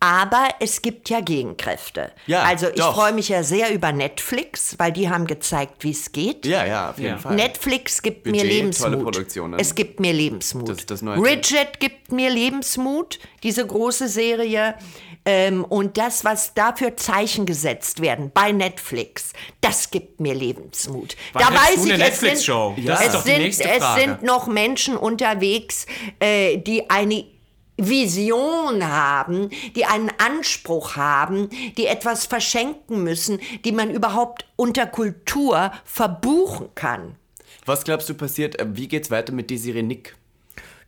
[0.00, 2.10] aber es gibt ja Gegenkräfte.
[2.26, 6.10] Ja, also ich freue mich ja sehr über Netflix, weil die haben gezeigt, wie es
[6.12, 6.46] geht.
[6.46, 7.18] Ja, ja, auf jeden Ja.
[7.18, 7.36] Fall.
[7.36, 9.02] Netflix gibt Budget, mir Lebensmut.
[9.02, 9.60] Produktionen.
[9.60, 10.68] Es gibt mir Lebensmut.
[10.70, 11.20] Das das Neue.
[11.20, 14.74] Bridget gibt mir Lebensmut, diese große Serie.
[15.24, 21.16] Ähm, und das, was da für Zeichen gesetzt werden bei Netflix, das gibt mir Lebensmut.
[21.34, 22.76] Wann da weiß du ich, eine es sind, Netflix-Show?
[22.86, 25.86] Das es sind, es sind noch Menschen unterwegs,
[26.20, 27.24] äh, die eine
[27.76, 35.72] Vision haben, die einen Anspruch haben, die etwas verschenken müssen, die man überhaupt unter Kultur
[35.84, 37.16] verbuchen kann.
[37.66, 38.58] Was glaubst du passiert?
[38.58, 40.16] äh, Wie geht's weiter mit Desiree Nick?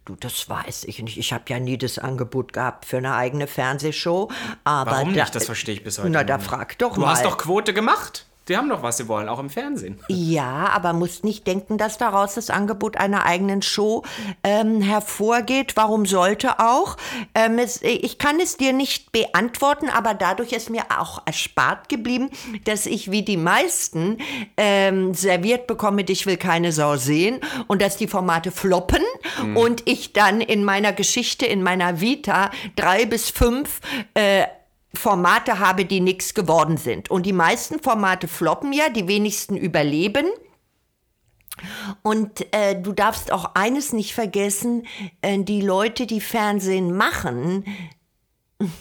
[0.04, 1.16] Du, das weiß ich nicht.
[1.16, 4.30] Ich habe ja nie das Angebot gehabt für eine eigene Fernsehshow.
[4.64, 5.34] Aber Warum da, nicht?
[5.34, 7.10] Das verstehe ich bis heute Na, da frag doch Du mal.
[7.12, 8.26] hast doch Quote gemacht.
[8.48, 9.98] Die haben doch, was sie wollen, auch im Fernsehen.
[10.32, 14.02] Ja, aber musst nicht denken, dass daraus das Angebot einer eigenen Show
[14.44, 15.76] ähm, hervorgeht.
[15.76, 16.96] Warum sollte auch?
[17.34, 22.30] Ähm, es, ich kann es dir nicht beantworten, aber dadurch ist mir auch erspart geblieben,
[22.64, 24.18] dass ich wie die meisten
[24.56, 29.02] ähm, serviert bekomme, ich will keine Sau sehen und dass die Formate floppen
[29.54, 33.80] und ich dann in meiner Geschichte, in meiner Vita drei bis fünf
[34.14, 34.46] äh,
[34.94, 37.10] Formate habe, die nichts geworden sind.
[37.10, 40.26] Und die meisten Formate floppen ja, die wenigsten überleben.
[42.02, 44.86] Und äh, du darfst auch eines nicht vergessen,
[45.20, 47.64] äh, die Leute, die Fernsehen machen,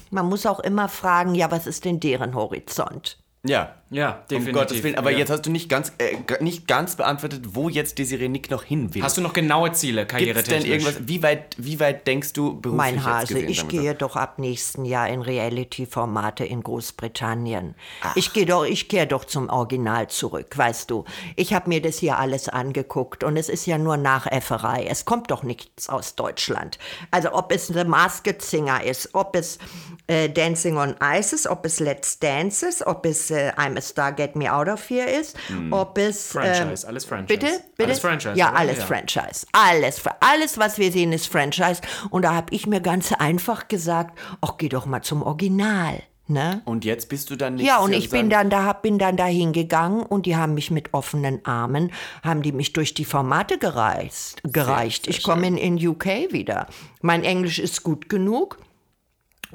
[0.09, 3.17] man muss auch immer fragen, ja, was ist denn deren Horizont?
[3.43, 3.80] Ja.
[3.91, 4.53] Ja, Um definitiv.
[4.53, 4.97] Gottes Willen.
[4.97, 5.17] Aber ja.
[5.17, 8.95] jetzt hast du nicht ganz, äh, nicht ganz beantwortet, wo jetzt Desiree Nick noch hin
[8.95, 9.03] will.
[9.03, 10.69] Hast du noch genaue Ziele, Gibt's denn karrieretechnisch?
[10.69, 10.95] irgendwas?
[11.07, 14.39] Wie weit, wie weit denkst du beruflich Mein jetzt Hase, gesehen, ich gehe doch ab
[14.39, 17.75] nächsten Jahr in Reality-Formate in Großbritannien.
[18.15, 21.03] Ich gehe doch, ich kehre doch zum Original zurück, weißt du.
[21.35, 24.85] Ich habe mir das hier alles angeguckt und es ist ja nur Nachäfferei.
[24.89, 26.79] Es kommt doch nichts aus Deutschland.
[27.11, 29.59] Also ob es The Masked Singer ist, ob es
[30.07, 33.83] äh, Dancing on Ice ist, ob es Let's Dance ist, ob es äh, I'm a
[33.83, 35.35] Star, Get Me Out of Here ist,
[35.71, 36.31] ob es...
[36.31, 37.39] Franchise, alles Franchise.
[37.39, 37.59] Bitte?
[37.75, 37.89] Bitte?
[37.89, 38.85] Alles Franchise, Ja, alles Ja.
[38.85, 39.47] Franchise.
[39.51, 41.81] Alles, alles, was wir sehen, ist Franchise.
[42.09, 46.01] Und da habe ich mir ganz einfach gesagt, ach, geh doch mal zum Original.
[46.27, 46.61] Ne?
[46.63, 49.25] Und jetzt bist du dann nicht Ja, und ich bin dann da, bin dann da
[49.25, 51.91] hingegangen und die haben mich mit offenen Armen,
[52.23, 55.07] haben die mich durch die Formate gereist, gereicht.
[55.07, 56.67] ich komme in, in UK wieder.
[57.01, 58.59] Mein Englisch ist gut genug.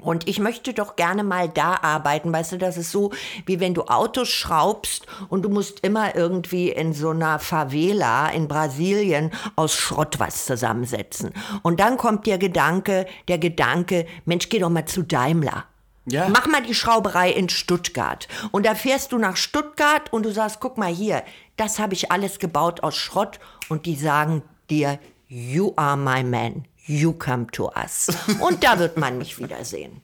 [0.01, 3.13] Und ich möchte doch gerne mal da arbeiten, weißt du, das ist so,
[3.47, 8.49] wie wenn du Autos schraubst und du musst immer irgendwie in so einer Favela in
[8.49, 11.33] Brasilien aus Schrott was zusammensetzen.
[11.63, 15.65] Und dann kommt der Gedanke, der Gedanke, Mensch, geh doch mal zu Daimler.
[16.09, 16.29] Ja.
[16.29, 18.29] Mach mal die Schrauberei in Stuttgart.
[18.53, 21.25] Und da fährst du nach Stuttgart und du sagst, guck mal hier,
[21.57, 23.41] das habe ich alles gebaut aus Schrott.
[23.69, 26.65] Und die sagen dir, you are my man.
[26.87, 28.09] You come to us.
[28.41, 30.03] Und da wird man mich wiedersehen.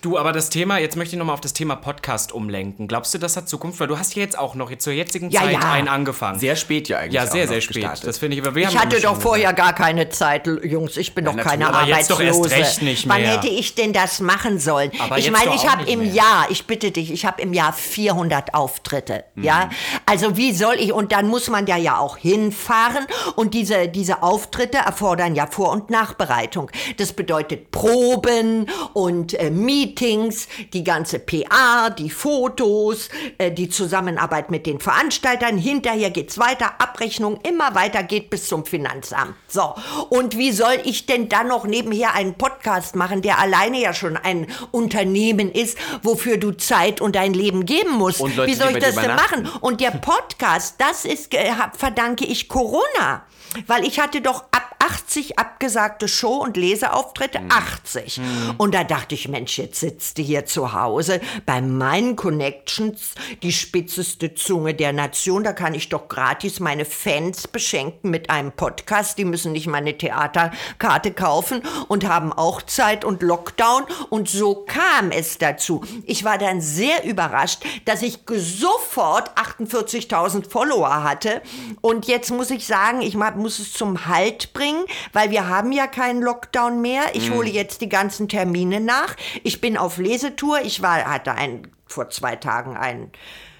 [0.00, 2.88] Du, aber das Thema, jetzt möchte ich nochmal auf das Thema Podcast umlenken.
[2.88, 3.78] Glaubst du, das hat Zukunft?
[3.78, 5.72] Weil du hast ja jetzt auch noch zur jetzigen Ja, Zeit ja.
[5.72, 6.40] einen angefangen.
[6.40, 7.12] Sehr spät ja eigentlich.
[7.12, 7.76] ja, sehr, sehr spät.
[7.76, 8.08] gestartet.
[8.08, 10.96] Das finde ich, aber wir Ich hatte doch vorher gar keine Zeit, Jungs.
[10.96, 12.54] Ich bin doch natürlich, keine aber jetzt doch Arbeitslose.
[12.56, 13.30] erst recht nicht Wann mehr.
[13.36, 14.90] hätte ich denn das machen sollen?
[14.98, 16.12] Aber ich meine, doch ich habe im mehr.
[16.12, 19.24] Jahr, ich bitte dich, ich habe im Jahr 400 Auftritte.
[19.36, 19.70] Ja,
[20.06, 20.92] also wie soll ich?
[20.92, 23.06] Und dann muss man da ja auch hinfahren.
[23.36, 26.70] Und diese diese Auftritte erfordern ja Vor- und Nachbereitung.
[26.96, 34.66] Das bedeutet Proben und äh, Meetings, die ganze PA, die Fotos, äh, die Zusammenarbeit mit
[34.66, 35.58] den Veranstaltern.
[35.58, 39.34] Hinterher geht's weiter, Abrechnung immer weiter geht bis zum Finanzamt.
[39.48, 39.74] So,
[40.10, 44.16] und wie soll ich denn dann noch nebenher einen Podcast machen, der alleine ja schon
[44.16, 48.20] ein Unternehmen ist, wofür du Zeit und dein Leben geben musst?
[48.20, 49.48] Leute, wie soll ich das denn machen?
[49.60, 53.26] Und der Podcast, das ist, äh, verdanke ich Corona.
[53.66, 58.20] Weil ich hatte doch ab 80 abgesagte Show- und Leseauftritte, 80.
[58.58, 63.12] Und da dachte ich, Mensch, jetzt sitzt du hier zu Hause bei meinen Connections,
[63.44, 65.44] die spitzeste Zunge der Nation.
[65.44, 69.18] Da kann ich doch gratis meine Fans beschenken mit einem Podcast.
[69.18, 73.84] Die müssen nicht mal eine Theaterkarte kaufen und haben auch Zeit und Lockdown.
[74.10, 75.84] Und so kam es dazu.
[76.04, 81.40] Ich war dann sehr überrascht, dass ich sofort 48.000 Follower hatte.
[81.80, 85.72] Und jetzt muss ich sagen, ich ma- muss es zum Halt bringen, weil wir haben
[85.72, 87.02] ja keinen Lockdown mehr.
[87.14, 89.16] Ich hole jetzt die ganzen Termine nach.
[89.42, 90.60] Ich bin auf Lesetour.
[90.62, 93.12] Ich war, hatte ein, vor zwei Tagen einen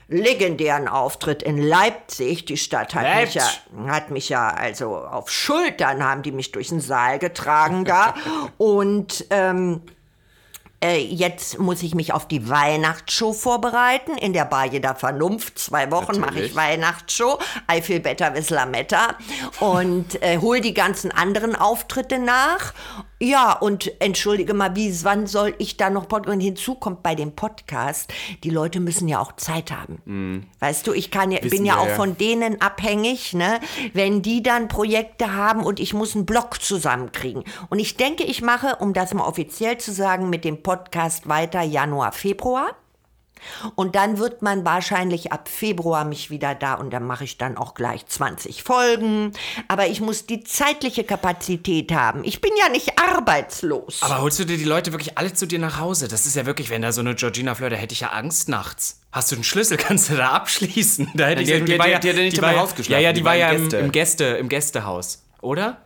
[0.09, 2.45] legendären Auftritt in Leipzig.
[2.45, 3.91] Die Stadt hat mich, ja, Leipzig.
[3.91, 8.15] hat mich ja, also auf Schultern haben die mich durch den Saal getragen da.
[8.59, 9.83] Und ähm,
[10.83, 15.59] äh, jetzt muss ich mich auf die Weihnachtsshow vorbereiten in der Bar jeder Vernunft.
[15.59, 16.55] Zwei Wochen mache ich.
[16.55, 17.39] Weihnachtsshow.
[17.71, 19.17] I feel better with Lametta.
[19.61, 22.75] Und äh, hol die ganzen anderen Auftritte nach.
[23.23, 26.35] Ja, und entschuldige mal, wie, wann soll ich da noch Podcast?
[26.35, 28.13] Und hinzu kommt bei dem Podcast,
[28.43, 30.49] die Leute müssen ja auch Zeit haben.
[30.59, 31.95] Weißt du, ich kann ja, bin ja wir, auch ja.
[31.95, 33.61] von denen abhängig, ne?
[33.93, 37.45] Wenn die dann Projekte haben und ich muss einen Blog zusammenkriegen.
[37.71, 41.63] Und ich denke, ich mache, um das mal offiziell zu sagen, mit dem Podcast weiter
[41.63, 42.75] Januar, Februar.
[43.75, 47.57] Und dann wird man wahrscheinlich ab Februar mich wieder da und dann mache ich dann
[47.57, 49.33] auch gleich 20 Folgen.
[49.69, 52.25] Aber ich muss die zeitliche Kapazität haben.
[52.25, 53.99] Ich bin ja nicht arbeitslos.
[54.03, 56.09] Aber holst du dir die Leute wirklich alle zu dir nach Hause?
[56.09, 58.49] Das ist ja wirklich, wenn da so eine Georgina Fleur, da hätte ich ja Angst
[58.49, 59.01] nachts.
[59.13, 61.11] Hast du einen Schlüssel, kannst du da abschließen?
[61.15, 62.43] Da hätte ich die- die, die- war die- ja, die hat ja nicht die im
[62.43, 63.77] war ja- Haus geschlafen, Ja, ja, die, die war war ja im im, Gäste.
[63.79, 65.79] im Gäste, im Gästehaus, oder?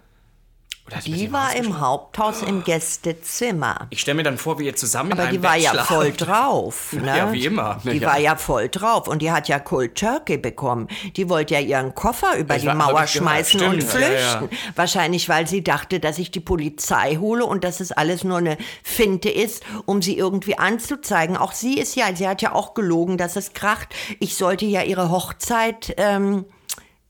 [1.05, 1.81] Die, war im?
[1.81, 3.87] Haupthaus im Gästezimmer.
[3.91, 5.71] Ich stelle mir dann vor, wie ihr zusammen in Aber einem die war Bett ja
[5.73, 5.89] schlaft.
[5.89, 6.93] voll drauf.
[6.93, 7.07] Ne?
[7.17, 7.81] Ja, wie immer.
[7.85, 8.07] Die Ja.
[8.09, 10.89] war ja voll drauf und die hat ja Cold Turkey bekommen.
[11.17, 14.57] Die wollte ja ihren Koffer über Ich die war- Mauer schmeißen und Stimmt, ja, flüchten.
[14.77, 18.57] Wahrscheinlich, weil sie dachte, dass ich die Polizei hole und dass es alles nur eine
[18.83, 21.37] Finte ist, um sie irgendwie anzuzeigen.
[21.37, 23.89] Auch sie ist ja, sie hat ja auch gelogen, dass es kracht.
[24.21, 26.45] Ich sollte ja ihre Hochzeit ähm,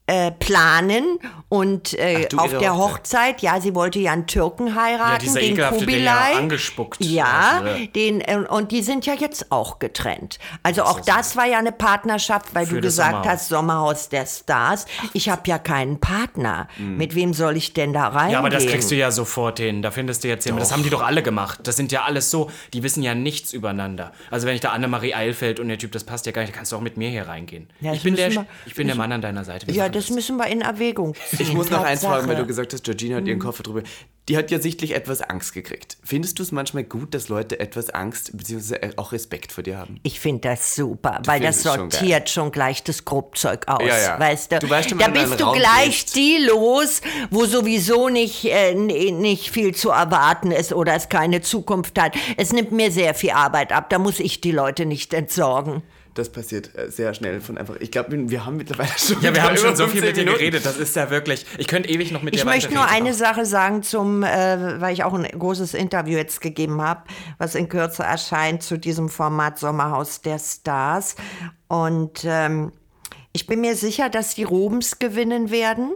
[0.07, 2.97] äh, planen und äh, Ach, du, auf der Hochzeit.
[2.97, 6.37] Hochzeit, ja, sie wollte ja einen Türken heiraten, Ja, den den ja Kubilai.
[6.37, 7.25] angespuckt Ja,
[7.61, 7.87] hat, ja.
[7.87, 10.39] den, äh, und die sind ja jetzt auch getrennt.
[10.63, 13.27] Also auch das war ja eine Partnerschaft, weil du das gesagt Sommerhaus.
[13.33, 14.87] hast, Sommerhaus der Stars.
[15.13, 16.69] Ich habe ja keinen Partner.
[16.79, 18.33] Mit wem soll ich denn da reingehen?
[18.33, 19.83] Ja, aber das kriegst du ja sofort hin.
[19.83, 20.63] Da findest du jetzt jemanden.
[20.63, 21.61] Das haben die doch alle gemacht.
[21.65, 24.13] Das sind ja alles so, die wissen ja nichts übereinander.
[24.31, 26.57] Also wenn ich da Annemarie Eilfeld und der Typ, das passt ja gar nicht, dann
[26.59, 27.69] kannst du auch mit mir hier reingehen.
[27.81, 29.67] Ja, das ich bin, der, wir- ich bin der Mann an deiner Seite.
[29.67, 31.39] Wir Ja, das müssen wir in Erwägung ziehen.
[31.41, 33.83] Ich muss noch eins fragen, weil du gesagt hast, Georgina hat ihren Koffer drüber.
[34.29, 35.99] Die hat ja sichtlich etwas Angst gekriegt.
[36.03, 38.91] Findest du es manchmal gut, dass Leute etwas Angst bzw.
[38.97, 40.01] auch Respekt vor dir haben?
[40.03, 43.97] Ich finde das super, weil das es schon sortiert schon, gleich das Grobzeug aus, Ja,
[43.99, 44.19] ja.
[44.21, 44.59] weißt du.
[44.59, 46.17] Du weißt schon, da du bist du Raum gleich gehst.
[46.17, 51.99] die los, wo sowieso nicht, äh, nicht viel zu erwarten ist oder es keine Zukunft
[52.01, 52.15] hat.
[52.37, 55.83] Es nimmt mir sehr viel Arbeit ab, da muss ich die Leute nicht entsorgen.
[56.19, 57.77] Das passiert äh, sehr schnell von einfach.
[57.79, 59.21] Ich glaube, wir haben mittlerweile schon.
[59.23, 60.39] Ja, wir haben schon so viel 15 mit dir Minuten.
[60.39, 60.67] geredet.
[60.67, 61.45] Das ist ja wirklich.
[61.59, 63.07] Ich könnte ewig noch mit dir Ich möchte nur weiterreden.
[63.07, 67.03] eine Sache sagen zum, äh, weil ich auch ein großes Interview jetzt gegeben habe,
[67.39, 71.17] was in Kürze erscheint zu diesem Format Sommerhaus der Stars.
[71.69, 72.73] Und ähm,
[73.33, 75.93] ich bin mir sicher, dass die Rubens gewinnen werden.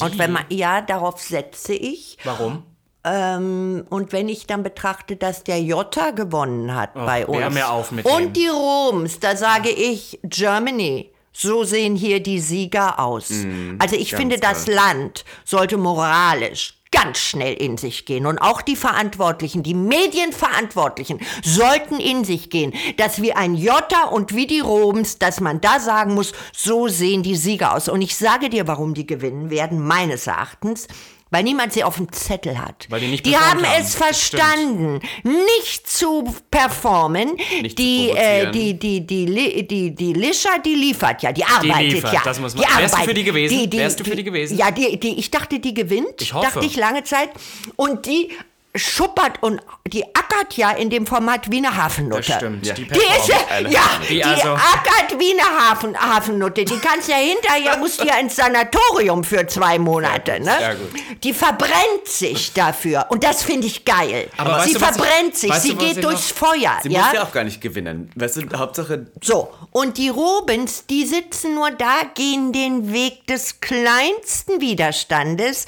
[0.00, 2.18] Und wenn man, ja, darauf setze ich.
[2.24, 2.64] Warum?
[3.06, 7.54] Ähm, und wenn ich dann betrachte, dass der Jota gewonnen hat bei uns.
[7.54, 8.12] mir auf mit dem.
[8.12, 11.10] und die Rums, da sage ich Germany.
[11.32, 13.30] So sehen hier die Sieger aus.
[13.78, 14.74] also ich finde, das toll.
[14.74, 18.26] Land sollte moralisch ganz schnell in sich gehen.
[18.26, 24.34] Und auch die Verantwortlichen, die Medienverantwortlichen sollten in sich gehen, dass wie ein Jota und
[24.34, 27.88] wie die Robens, dass man da sagen muss, so sehen die Sieger aus.
[27.88, 30.88] Und ich sage dir, warum die gewinnen werden, meines Erachtens.
[31.30, 32.86] Weil niemand sie auf dem Zettel hat.
[32.88, 33.80] Weil die nicht die haben haben.
[33.82, 36.22] es verstanden, nicht zu
[36.52, 37.34] performen.
[37.62, 38.12] Nicht zu die, äh,
[38.44, 38.52] provozieren.
[38.52, 42.20] die, die, die, Li- die, die Lischa, die liefert ja, die arbeitet liefert, ja.
[42.24, 43.08] das muss man- die Wärst du arbeitet.
[43.08, 43.72] für die gewesen?
[43.72, 44.56] Wärst du für die gewesen?
[44.56, 46.20] Ja, die, die, ich dachte, die gewinnt.
[46.22, 46.46] Ich hoffe.
[46.46, 47.30] Dachte ich lange Zeit.
[47.74, 48.30] Und die
[48.78, 52.22] schuppert und die ackert ja in dem Format wie eine Hafennutte.
[52.28, 52.66] Das stimmt.
[52.66, 52.74] Ja.
[52.74, 53.36] Die Die ist ja,
[53.68, 56.64] ja, die Die also- ackert wie eine Hafen, Hafennutte.
[56.64, 60.54] Die kannst ja hinterher, musst ja ins Sanatorium für zwei Monate, ne?
[60.58, 60.90] sehr gut.
[61.24, 63.06] Die verbrennt sich dafür.
[63.10, 64.28] Und das finde ich geil.
[64.36, 66.36] Aber sie weißt du, was ich- verbrennt sich, weißt sie du, was geht durchs noch-
[66.48, 67.04] Feuer, Sie ja?
[67.04, 68.10] muss ja auch gar nicht gewinnen.
[68.14, 73.60] Weißt du, Hauptsache, So, und die Robens, die sitzen nur da, gehen den Weg des
[73.60, 75.66] kleinsten Widerstandes,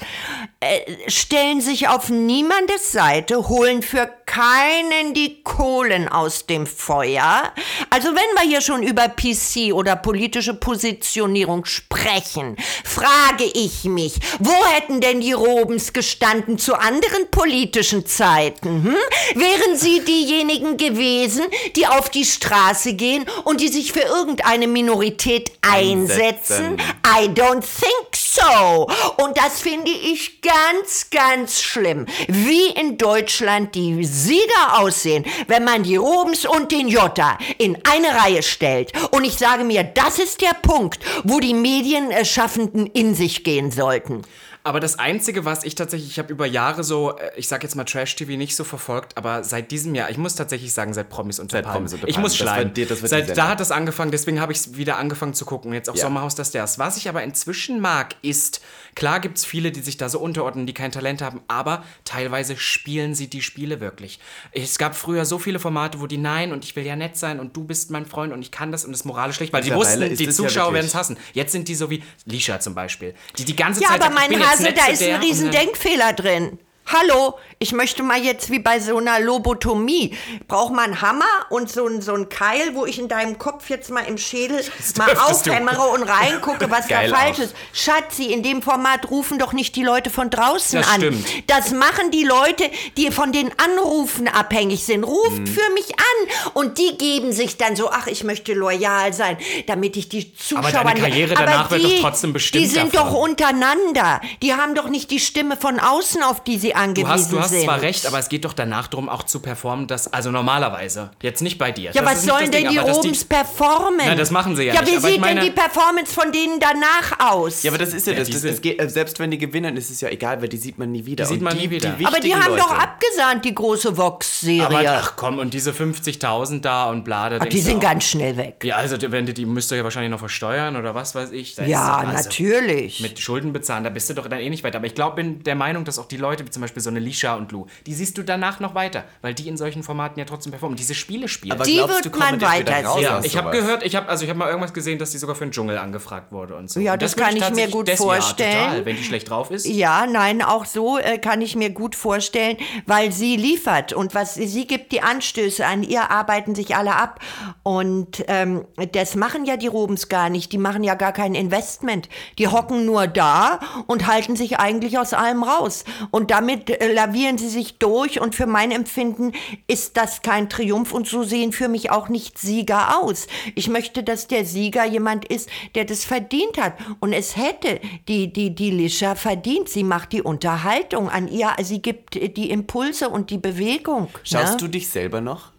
[0.59, 7.53] äh, stellen sich auf niemandes Seite, holen für keinen die Kohlen aus dem Feuer.
[7.89, 14.53] Also wenn wir hier schon über PC oder politische Positionierung sprechen, frage ich mich, wo
[14.73, 18.83] hätten denn die Robens gestanden zu anderen politischen Zeiten?
[18.83, 18.95] Hm?
[19.35, 21.45] Wären sie diejenigen gewesen,
[21.77, 26.19] die auf die Straße gehen und die sich für irgendeine Minorität einsetzen?
[26.19, 26.77] Einsetzen.
[27.05, 28.87] I don't think so.
[29.17, 32.05] Und das finde ich ganz, ganz schlimm.
[32.27, 38.07] Wie in Deutschland die Sieger aussehen, wenn man die Robens und den Jota in eine
[38.21, 38.91] Reihe stellt.
[39.11, 44.21] Und ich sage mir, das ist der Punkt, wo die Medienschaffenden in sich gehen sollten.
[44.61, 47.75] Aber das Einzige, was ich tatsächlich, ich habe über Jahre so, äh, ich sag jetzt
[47.75, 51.39] mal Trash-TV nicht so verfolgt, aber seit diesem Jahr, ich muss tatsächlich sagen, seit Promis
[51.39, 51.77] unter Seit Palmen.
[51.85, 52.73] Promis unter Ich muss Das schleimen.
[52.73, 55.73] dir- das seit da hat das angefangen, deswegen habe ich es wieder angefangen zu gucken.
[55.73, 56.01] Jetzt auch Ja.
[56.03, 56.77] Sommerhaus der Stars.
[56.77, 58.59] Was ich aber inzwischen mag, ist,
[58.99, 62.57] klar gibt es viele, die sich da so unterordnen, die kein Talent haben, aber teilweise
[62.57, 64.19] spielen sie die Spiele wirklich.
[64.51, 67.39] Es gab früher so viele Formate, wo die Nein und ich will ja nett sein
[67.39, 69.63] und du bist mein Freund und ich kann das und das ist moralisch schlecht, weil
[69.63, 71.17] die wussten, die es ja Zuschauer werden es hassen.
[71.33, 74.29] Jetzt sind die so wie Lisha zum Beispiel, die die ganze Ja, Zeit aber sagt,
[74.29, 76.59] mein Hase, da ist ein riesen Denkfehler drin.
[76.91, 80.17] Hallo, ich möchte mal jetzt wie bei so einer Lobotomie.
[80.47, 83.69] Braucht man einen Hammer und so ein, so ein Keil, wo ich in deinem Kopf
[83.69, 84.59] jetzt mal im Schädel
[84.97, 87.43] mal aufhämmere und reingucke, was Geil da falsch auch.
[87.43, 87.55] ist.
[87.73, 90.95] Schatzi, in dem Format rufen doch nicht die Leute von draußen Das an.
[91.01, 91.27] stimmt.
[91.45, 92.63] Das machen die Leute,
[92.97, 95.03] die von den Anrufen abhängig sind.
[95.03, 95.45] Ruft Mhm.
[95.47, 96.51] für mich an.
[96.55, 99.37] Und die geben sich dann so, ach, ich möchte loyal sein,
[99.67, 100.71] damit ich die Zuschauer...
[100.71, 103.13] deine Karriere danach wird doch trotzdem bestimmt Die sind davon.
[103.13, 104.21] doch untereinander.
[104.41, 107.39] Die haben doch nicht die Stimme von außen, auf die sie angewiesen Du hast, du
[107.39, 107.63] hast sind.
[107.65, 111.41] zwar recht, aber es geht doch danach darum, auch zu performen, dass, also normalerweise, jetzt
[111.41, 111.91] nicht bei dir.
[111.91, 113.99] Ja, Das was ist sollen das Ding, denn die Robens performen?
[114.05, 116.13] Na, das machen sie ja Ja, nicht, wie aber ich sieht denn meine- die Performance
[116.13, 117.63] von denen danach aus?
[117.63, 118.27] Ja, aber das ist ja, Ja, das.
[118.27, 120.57] die das sind- geht, äh, selbst wenn die gewinnen, ist es ja egal, weil die
[120.57, 121.25] sieht man nie wieder.
[121.25, 121.95] Die sieht man nie wieder.
[122.03, 124.65] Aber die haben doch Leute- abgesahnt, die große Vox-Serie.
[124.65, 127.81] Aber ach komm, und diese 50.000 da und bla, da Ach, denkst die sind auch-
[127.81, 128.63] ganz schnell weg.
[128.63, 131.55] Ja, also wenn die, die müsst ihr ja wahrscheinlich noch versteuern oder was weiß ich.
[131.55, 132.99] Da ist Ja, doch- also natürlich.
[133.01, 134.77] Mit Schulden bezahlen, da bist du doch dann eh nicht weiter.
[134.77, 136.99] Aber ich glaube, bin der Meinung, dass auch die Leute, wie zum Beispiel so eine
[136.99, 140.25] Lisha und Lou, die siehst du danach noch weiter, weil die in solchen Formaten ja
[140.25, 141.53] trotzdem performen, diese Spiele spielen.
[141.53, 143.03] Aber Die glaubst wird man weiter raus sehen.
[143.03, 145.35] ja, ich habe gehört, ich habe also ich habe mal irgendwas gesehen, dass die sogar
[145.35, 146.79] für den Dschungel angefragt wurde und so.
[146.79, 148.51] Ja, und das würde kann ich mir gut vorstellen.
[148.53, 149.65] Ja, total, wenn die schlecht drauf ist.
[149.65, 154.35] Ja, nein, auch so äh, kann ich mir gut vorstellen, weil sie liefert und was
[154.35, 157.19] sie gibt die Anstöße an ihr arbeiten sich alle ab
[157.63, 160.51] und ähm, das machen ja die Robens gar nicht.
[160.51, 162.09] Die machen ja gar kein Investment.
[162.37, 166.58] Die hocken nur da und halten sich eigentlich aus allem raus und damit
[166.93, 169.33] lavieren sie sich durch und für mein Empfinden
[169.67, 173.27] ist das kein Triumph und so sehen für mich auch nicht Sieger aus.
[173.55, 178.31] Ich möchte, dass der Sieger jemand ist, der das verdient hat und es hätte die
[178.31, 179.69] die die Lisha verdient.
[179.69, 184.09] Sie macht die Unterhaltung an ihr, sie gibt äh, die Impulse und die Bewegung.
[184.23, 184.57] Schaust ne?
[184.57, 185.51] du dich selber noch?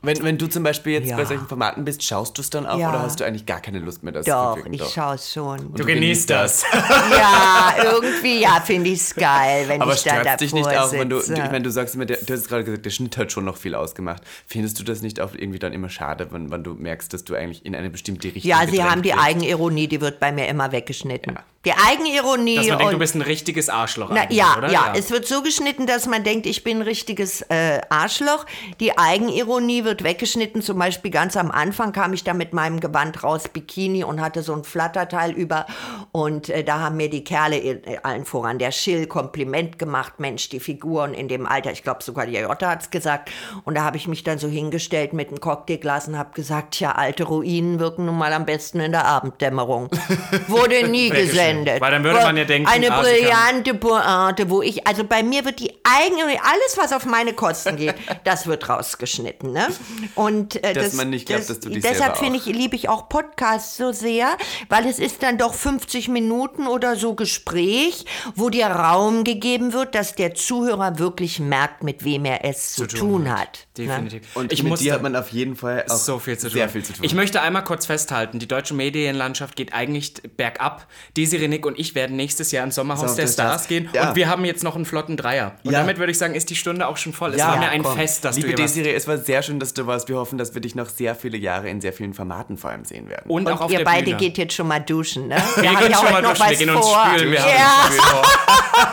[0.00, 1.16] Wenn, wenn du zum Beispiel jetzt Ja.
[1.16, 2.90] bei solchen Formaten bist, schaust du es dann auch Ja.
[2.90, 4.72] oder hast du eigentlich gar keine Lust mehr, das Doch, zu gucken?
[4.74, 5.74] ich schaue es schon.
[5.74, 6.62] Du genießt das.
[7.10, 10.68] ja, irgendwie, ja, finde ich es geil, wenn Aber ich da stört davor dich nicht
[10.68, 12.90] auch, wenn du, du, ich meine, du sagst immer, der, du hast gerade gesagt, der
[12.90, 14.22] Schnitt hat schon noch viel ausgemacht.
[14.46, 17.34] Findest du das nicht auch irgendwie dann immer schade, wenn, wenn du merkst, dass du
[17.34, 19.18] eigentlich in eine bestimmte Richtung ja, sie haben die wirst?
[19.24, 21.38] Eigenironie, die wird bei mir immer weggeschnitten.
[21.64, 24.10] Die Eigenironie Dass man denkt, du bist ein richtiges Arschloch.
[24.12, 24.70] Na, ja, oder?
[24.70, 28.46] ja, es wird so geschnitten, dass man denkt, ich bin ein richtiges äh, Arschloch.
[28.78, 30.62] Die Eigenironie wird weggeschnitten.
[30.62, 34.44] Zum Beispiel ganz am Anfang kam ich da mit meinem Gewand raus, Bikini und hatte
[34.44, 35.66] so ein Flatterteil über.
[36.12, 40.20] Und äh, da haben mir die Kerle, äh, allen voran der Schill, Kompliment gemacht.
[40.20, 43.32] Mensch, die Figuren in dem Alter, ich glaube sogar die Jota hat's gesagt.
[43.64, 46.92] Und da habe ich mich dann so hingestellt mit einem Cocktailglas und habe gesagt, tja,
[46.92, 49.90] alte Ruinen wirken nun mal am besten in der Abenddämmerung.
[50.46, 51.47] Wurde nie Weggeschnitten.
[51.48, 51.80] Gesendet.
[51.80, 55.44] Weil dann würde man ja denken, Eine ah, brillante Pointe, wo ich, also bei mir
[55.44, 57.94] wird die eigene, alles was auf meine Kosten geht,
[58.24, 59.68] das wird rausgeschnitten, ne?
[60.14, 62.76] Und äh, Dass das, man nicht glaubt, das, dass du dich deshalb finde ich, liebe
[62.76, 64.36] ich auch Podcasts so sehr,
[64.68, 69.94] weil es ist dann doch 50 Minuten oder so Gespräch, wo dir Raum gegeben wird,
[69.94, 73.67] dass der Zuhörer wirklich merkt, mit wem er es zu, tun hat.
[73.86, 73.94] Ne?
[73.94, 74.22] Definitiv.
[74.36, 76.54] Und ich mit muss dir hat man auf jeden Fall auch so viel zu tun.
[76.54, 77.04] sehr viel zu tun.
[77.04, 80.86] Ich möchte einmal kurz festhalten, die deutsche Medienlandschaft geht eigentlich bergab.
[81.16, 83.68] Desiree Nick und ich werden nächstes Jahr ins Sommerhaus Sommerhaus der Stars Stars.
[83.68, 84.08] gehen Ja.
[84.10, 85.56] und wir haben jetzt noch einen flotten Dreier.
[85.64, 85.80] Und Ja.
[85.80, 87.30] damit würde ich sagen, ist die Stunde auch schon voll.
[87.32, 87.96] Es Ja, war mir ein komm.
[87.96, 88.76] Fest, dass Liebe du hier warst.
[88.76, 90.08] Desiree, es war sehr schön, dass du warst.
[90.08, 92.84] Wir hoffen, dass wir dich noch sehr viele Jahre in sehr vielen Formaten vor allem
[92.84, 93.28] sehen werden.
[93.30, 94.16] Und, auch auf Ihr der beide Bühne.
[94.16, 95.36] geht jetzt schon mal duschen, ne?
[95.56, 97.06] wir haben gehen ja schon heute mal noch duschen, wir was gehen uns vor.
[97.14, 97.30] spülen.
[97.32, 97.44] Wir ja.
[97.46, 98.28] haben uns.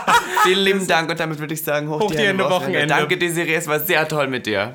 [0.44, 2.44] Vielen lieben Dank und damit würde ich sagen, hoch, Hoch Wochenende.
[2.50, 2.88] Wochenende.
[2.88, 4.75] Danke Desiree, es war sehr toll mit dir.